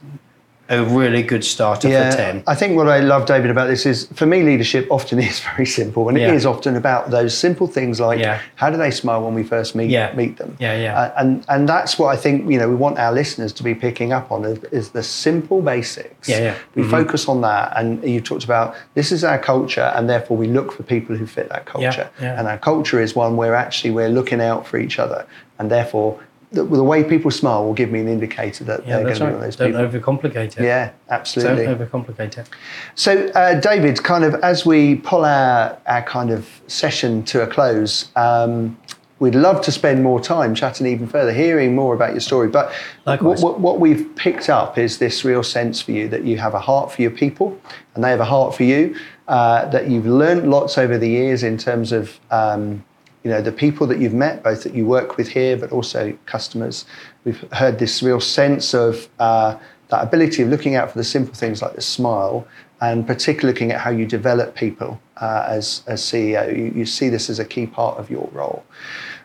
a 0.69 0.83
really 0.83 1.23
good 1.23 1.43
starter 1.43 1.87
for 1.89 2.17
ten. 2.17 2.43
I 2.45 2.55
think 2.55 2.75
what 2.75 2.89
I 2.89 2.99
love, 2.99 3.25
David, 3.25 3.49
about 3.51 3.67
this 3.67 3.85
is 3.85 4.07
for 4.13 4.25
me, 4.25 4.43
leadership 4.43 4.87
often 4.91 5.19
is 5.29 5.39
very 5.39 5.65
simple, 5.65 6.09
and 6.09 6.17
Yeah. 6.17 6.29
it 6.29 6.33
is 6.35 6.45
often 6.45 6.75
about 6.75 7.09
those 7.09 7.37
simple 7.37 7.67
things 7.67 7.99
like 7.99 8.19
Yeah. 8.19 8.39
how 8.55 8.69
do 8.69 8.77
they 8.77 8.91
smile 8.91 9.23
when 9.23 9.33
we 9.33 9.43
first 9.43 9.75
meet 9.75 9.89
Yeah. 9.89 10.11
meet 10.15 10.37
them. 10.37 10.55
Yeah, 10.59 10.75
yeah. 10.75 10.99
Uh, 10.99 11.11
and 11.17 11.43
and 11.47 11.69
that's 11.69 11.97
what 11.97 12.13
I 12.13 12.17
think 12.17 12.49
you 12.51 12.57
know 12.59 12.67
we 12.69 12.75
want 12.75 12.99
our 12.99 13.11
listeners 13.13 13.53
to 13.53 13.63
be 13.63 13.73
picking 13.75 14.11
up 14.11 14.31
on 14.31 14.43
is, 14.45 14.59
is 14.71 14.89
the 14.89 15.03
simple 15.03 15.61
basics. 15.61 16.27
Yeah, 16.27 16.39
yeah. 16.39 16.53
We 16.75 16.83
Mhm. 16.83 16.91
focus 16.91 17.27
on 17.27 17.41
that, 17.41 17.73
and 17.75 18.03
you 18.03 18.19
talked 18.21 18.43
about 18.43 18.75
this 18.93 19.11
is 19.11 19.23
our 19.23 19.37
culture, 19.39 19.91
and 19.95 20.09
therefore 20.09 20.37
we 20.37 20.47
look 20.47 20.71
for 20.71 20.83
people 20.83 21.15
who 21.15 21.25
fit 21.25 21.49
that 21.49 21.65
culture. 21.65 22.09
Yeah, 22.19 22.25
yeah. 22.25 22.39
And 22.39 22.47
our 22.47 22.57
culture 22.57 22.99
is 23.01 23.15
one 23.15 23.37
where 23.37 23.55
actually 23.55 23.91
we're 23.91 24.09
looking 24.09 24.41
out 24.41 24.67
for 24.67 24.77
each 24.77 24.99
other, 24.99 25.25
and 25.59 25.69
therefore. 25.71 26.17
The, 26.51 26.63
the 26.63 26.83
way 26.83 27.03
people 27.03 27.29
smile 27.29 27.65
will 27.65 27.73
give 27.73 27.91
me 27.91 27.99
an 27.99 28.07
indicator 28.07 28.63
that 28.63 28.87
Yeah, 28.87 28.97
they're 28.97 29.03
going 29.03 29.15
to 29.15 29.19
be 29.19 29.25
one 29.25 29.33
of 29.35 29.41
those 29.41 29.55
Don't 29.57 29.73
people. 29.73 29.85
overcomplicate 30.15 30.57
it. 30.57 30.63
Yeah, 30.63 30.91
absolutely. 31.09 31.65
Don't 31.65 31.77
overcomplicate 31.77 32.37
it. 32.37 32.49
So, 32.95 33.27
uh, 33.35 33.59
David, 33.59 34.01
kind 34.01 34.23
of 34.23 34.35
as 34.35 34.65
we 34.65 34.95
pull 34.95 35.25
our, 35.25 35.77
our 35.87 36.03
kind 36.03 36.31
of 36.31 36.47
session 36.67 37.23
to 37.25 37.41
a 37.43 37.47
close, 37.47 38.09
um, 38.15 38.77
we'd 39.19 39.35
love 39.35 39.59
to 39.65 39.73
spend 39.73 40.01
more 40.03 40.21
time 40.21 40.55
chatting 40.55 40.87
even 40.87 41.05
further, 41.05 41.33
hearing 41.33 41.75
more 41.75 41.93
about 41.93 42.11
your 42.11 42.21
story. 42.21 42.47
But 42.47 42.67
what, 42.67 42.75
Likewise. 43.05 43.43
what, 43.43 43.59
what 43.59 43.79
we've 43.81 44.15
picked 44.15 44.47
up 44.49 44.77
is 44.77 44.99
this 44.99 45.25
real 45.25 45.43
sense 45.43 45.81
for 45.81 45.91
you 45.91 46.07
that 46.07 46.23
you 46.23 46.37
have 46.37 46.53
a 46.53 46.59
heart 46.59 46.93
for 46.93 47.01
your 47.01 47.11
people 47.11 47.59
and 47.93 48.03
they 48.03 48.09
have 48.09 48.21
a 48.21 48.25
heart 48.25 48.55
for 48.55 48.63
you, 48.63 48.95
uh, 49.27 49.65
that 49.71 49.89
you've 49.89 50.05
learned 50.05 50.49
lots 50.49 50.77
over 50.77 50.97
the 50.97 51.09
years 51.09 51.43
in 51.43 51.57
terms 51.57 51.91
of. 51.91 52.19
Um, 52.31 52.85
you 53.27 53.33
know 53.33 53.41
the 53.41 53.51
people 53.51 53.85
that 53.87 53.99
you've 53.99 54.13
met, 54.13 54.41
both 54.41 54.63
that 54.63 54.73
you 54.73 54.85
work 54.85 55.17
with 55.17 55.27
here, 55.27 55.57
but 55.57 55.73
also 55.73 56.17
customers. 56.25 56.85
We've 57.25 57.43
heard 57.51 57.77
this 57.77 58.01
real 58.01 58.21
sense 58.21 58.73
of 58.73 59.09
uh, 59.19 59.57
that 59.89 60.01
ability 60.01 60.43
of 60.43 60.49
looking 60.49 60.75
out 60.75 60.89
for 60.89 60.97
the 60.97 61.03
simple 61.03 61.33
things 61.33 61.61
like 61.61 61.75
the 61.75 61.81
smile, 61.81 62.47
and 62.79 63.05
particularly 63.05 63.51
looking 63.51 63.73
at 63.73 63.81
how 63.81 63.89
you 63.89 64.05
develop 64.05 64.55
people 64.55 65.01
uh, 65.17 65.43
as 65.45 65.83
as 65.87 66.01
CEO. 66.01 66.57
You, 66.57 66.71
you 66.73 66.85
see 66.85 67.09
this 67.09 67.29
as 67.29 67.37
a 67.37 67.43
key 67.43 67.67
part 67.67 67.97
of 67.97 68.09
your 68.09 68.29
role. 68.31 68.63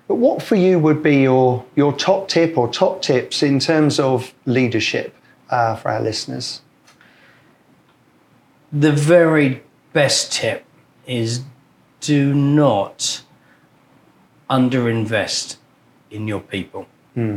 But 0.08 0.16
what 0.16 0.42
for 0.42 0.56
you 0.56 0.80
would 0.80 1.00
be 1.00 1.18
your 1.18 1.64
your 1.76 1.92
top 1.92 2.26
tip 2.26 2.58
or 2.58 2.66
top 2.72 3.02
tips 3.02 3.40
in 3.40 3.60
terms 3.60 4.00
of 4.00 4.34
leadership 4.46 5.14
uh, 5.48 5.76
for 5.76 5.92
our 5.92 6.02
listeners? 6.02 6.60
The 8.72 8.90
very 8.90 9.62
best 9.92 10.32
tip 10.32 10.64
is 11.06 11.42
do 12.00 12.34
not 12.34 13.22
underinvest 14.52 15.56
in 16.10 16.28
your 16.28 16.40
people. 16.40 16.86
Hmm. 17.14 17.36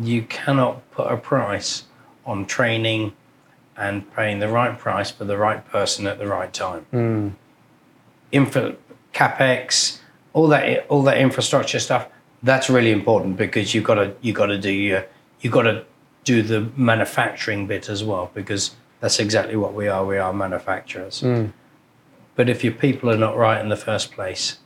You 0.00 0.22
cannot 0.22 0.90
put 0.90 1.10
a 1.10 1.16
price 1.16 1.84
on 2.26 2.44
training 2.44 3.14
and 3.76 4.12
paying 4.14 4.40
the 4.40 4.48
right 4.48 4.76
price 4.76 5.10
for 5.12 5.24
the 5.24 5.38
right 5.38 5.64
person 5.66 6.06
at 6.08 6.18
the 6.18 6.26
right 6.26 6.52
time. 6.52 6.86
Hmm. 6.90 7.28
Infra, 8.32 8.74
capex, 9.14 9.98
all 10.32 10.48
that, 10.48 10.86
all 10.88 11.02
that 11.04 11.18
infrastructure 11.18 11.78
stuff. 11.78 12.08
That's 12.42 12.68
really 12.68 12.90
important 12.90 13.36
because 13.36 13.74
you've 13.74 13.84
got 13.84 13.94
to 13.94 14.14
you 14.20 14.32
got 14.32 14.46
to 14.46 14.58
do 14.58 14.70
your 14.70 15.06
you 15.40 15.50
got 15.50 15.62
to 15.62 15.84
do 16.24 16.42
the 16.42 16.70
manufacturing 16.76 17.66
bit 17.66 17.88
as 17.88 18.04
well 18.04 18.30
because 18.34 18.76
that's 19.00 19.18
exactly 19.18 19.56
what 19.56 19.72
we 19.74 19.88
are. 19.88 20.04
We 20.04 20.18
are 20.18 20.32
manufacturers. 20.32 21.20
Hmm. 21.20 21.46
But 22.36 22.48
if 22.48 22.62
your 22.62 22.74
people 22.74 23.10
are 23.10 23.16
not 23.16 23.36
right 23.36 23.60
in 23.60 23.68
the 23.68 23.76
first 23.76 24.12
place, 24.12 24.58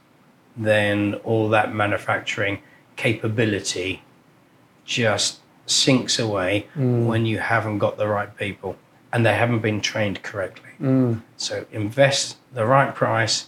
then 0.56 1.14
all 1.24 1.48
that 1.48 1.74
manufacturing 1.74 2.58
capability 2.96 4.02
just 4.84 5.40
sinks 5.66 6.18
away 6.18 6.66
mm. 6.76 7.06
when 7.06 7.24
you 7.24 7.38
haven't 7.38 7.78
got 7.78 7.96
the 7.96 8.06
right 8.06 8.36
people 8.36 8.76
and 9.12 9.24
they 9.24 9.34
haven't 9.34 9.60
been 9.60 9.80
trained 9.80 10.22
correctly. 10.22 10.70
Mm. 10.80 11.22
So 11.36 11.66
invest 11.70 12.36
the 12.52 12.66
right 12.66 12.94
price 12.94 13.46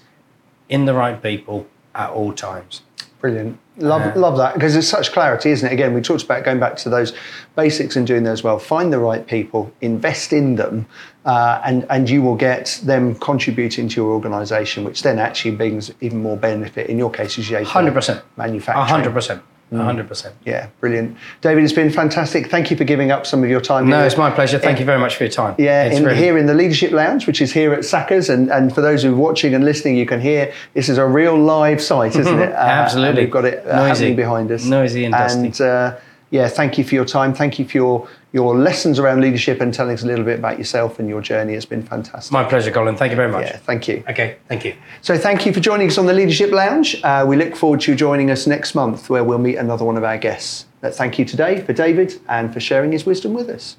in 0.69 0.85
the 0.85 0.95
right 0.95 1.23
people 1.23 1.67
at 1.95 2.11
all 2.11 2.33
times. 2.33 2.83
Brilliant. 3.21 3.59
Love, 3.79 4.03
Yeah. 4.03 4.21
love 4.21 4.37
that 4.37 4.55
because 4.55 4.75
there's 4.75 4.89
such 4.89 5.13
clarity, 5.13 5.51
isn't 5.51 5.67
it? 5.69 5.73
Again, 5.73 5.95
we 5.95 6.01
talked 6.01 6.23
about 6.23 6.45
going 6.45 6.61
back 6.61 6.77
to 6.77 6.91
those 6.91 7.13
basics 7.57 7.97
and 7.97 8.07
doing 8.07 8.23
those 8.23 8.45
well. 8.45 8.59
Find 8.59 8.93
the 8.93 8.99
right 8.99 9.27
people, 9.27 9.73
invest 9.81 10.33
in 10.33 10.57
them, 10.57 10.87
uh, 11.25 11.61
and 11.65 11.87
and 11.91 12.09
you 12.11 12.23
will 12.23 12.37
get 12.37 12.81
them 12.85 13.15
contributing 13.17 13.89
to 13.89 13.97
your 13.97 14.13
organisation, 14.13 14.85
which 14.85 15.03
then 15.03 15.19
actually 15.19 15.53
brings 15.57 15.91
even 16.01 16.21
more 16.23 16.37
benefit. 16.37 16.89
In 16.89 16.99
your 16.99 17.11
case, 17.11 17.39
as 17.39 17.49
you 17.49 17.57
100%. 17.57 18.23
manufacturing. 18.37 18.87
Hundred 18.87 19.13
percent. 19.13 19.43
Hundred 19.73 20.07
percent. 20.07 20.37
Yeah, 20.45 20.69
brilliant. 20.79 21.17
David, 21.41 21.65
it's 21.65 21.73
been 21.73 21.91
fantastic. 21.91 22.49
Thank 22.49 22.71
you 22.71 22.77
for 22.77 22.85
giving 22.85 23.11
up 23.11 23.27
some 23.27 23.43
of 23.43 23.51
your 23.51 23.61
time. 23.61 23.89
No, 23.89 23.97
here. 23.97 24.07
it's 24.07 24.17
my 24.17 24.31
pleasure. 24.31 24.59
Thank 24.59 24.79
you 24.79 24.85
very 24.85 25.01
much 25.01 25.17
for 25.17 25.25
your 25.25 25.33
time. 25.33 25.57
Yeah, 25.59 25.87
in, 25.87 26.05
really- 26.05 26.17
here 26.17 26.39
in 26.39 26.47
the 26.47 26.55
Leadership 26.55 26.93
Lounge, 26.93 27.27
which 27.27 27.41
is 27.41 27.53
here 27.53 27.73
at 27.73 27.81
Sackers, 27.81 28.33
and, 28.33 28.53
and 28.53 28.73
for 28.73 28.83
those 28.83 29.03
who 29.03 29.13
are 29.13 29.17
watching 29.17 29.53
and 29.53 29.65
listening, 29.65 29.97
you 29.97 30.07
can 30.07 30.21
hear 30.21 30.53
this 30.75 30.89
is 30.89 30.97
a 30.99 31.05
real 31.07 31.37
live 31.37 31.83
site, 31.83 32.15
isn't 32.15 32.39
it? 32.39 32.53
Uh, 32.55 32.57
Absolutely. 32.57 33.23
we've 33.23 33.33
got 33.33 33.45
it 33.47 33.67
uh, 33.67 33.77
Noisy. 33.77 33.89
happening 33.89 34.17
behind 34.17 34.51
us. 34.53 34.65
Noisy 34.65 35.05
and 35.07 35.13
dusty. 35.13 35.41
And 35.47 35.61
uh, 35.61 35.97
yeah, 36.35 36.49
thank 36.49 36.77
you 36.79 36.83
for 36.83 36.97
your 36.97 37.05
time. 37.05 37.33
Thank 37.33 37.61
you 37.61 37.65
for 37.65 37.77
your 37.77 38.09
your 38.33 38.57
lessons 38.59 38.99
around 38.99 39.21
leadership 39.21 39.61
and 39.61 39.73
telling 39.73 39.95
us 39.95 40.03
a 40.03 40.07
little 40.07 40.25
bit 40.25 40.37
about 40.37 40.59
yourself 40.59 40.99
and 40.99 41.09
your 41.09 41.21
journey. 41.21 41.55
It's 41.55 41.65
been 41.65 41.85
fantastic. 41.85 42.33
my 42.33 42.43
pleasure, 42.43 42.73
Colin. 42.73 42.97
Thank 42.97 43.11
you 43.11 43.17
very 43.17 43.31
much. 43.31 43.45
yeah, 43.47 43.59
thank 43.59 43.87
you. 43.87 44.03
Okay, 44.09 44.39
thank 44.49 44.65
you. 44.65 44.75
So 45.01 45.17
thank 45.17 45.47
you 45.47 45.53
for 45.53 45.61
joining 45.61 45.87
us 45.87 45.97
on 45.97 46.07
the 46.07 46.13
Leadership 46.13 46.51
Lounge. 46.51 47.01
Uh, 47.05 47.25
we 47.25 47.37
look 47.37 47.55
forward 47.55 47.83
to 47.83 47.93
you 47.93 47.97
joining 47.97 48.33
us 48.33 48.49
next 48.49 48.75
month, 48.75 49.09
where 49.09 49.23
we'll 49.23 49.39
meet 49.39 49.55
another 49.55 49.85
one 49.85 49.97
of 49.97 50.03
our 50.03 50.19
guests. 50.19 50.67
Uh, 50.83 50.91
thank 50.91 51.21
you 51.21 51.25
today 51.25 51.63
for 51.63 51.73
David 51.73 52.21
and 52.29 52.53
for 52.53 52.59
sharing 52.59 52.91
his 52.91 53.07
wisdom 53.07 53.33
with 53.33 53.49
us. 53.49 53.77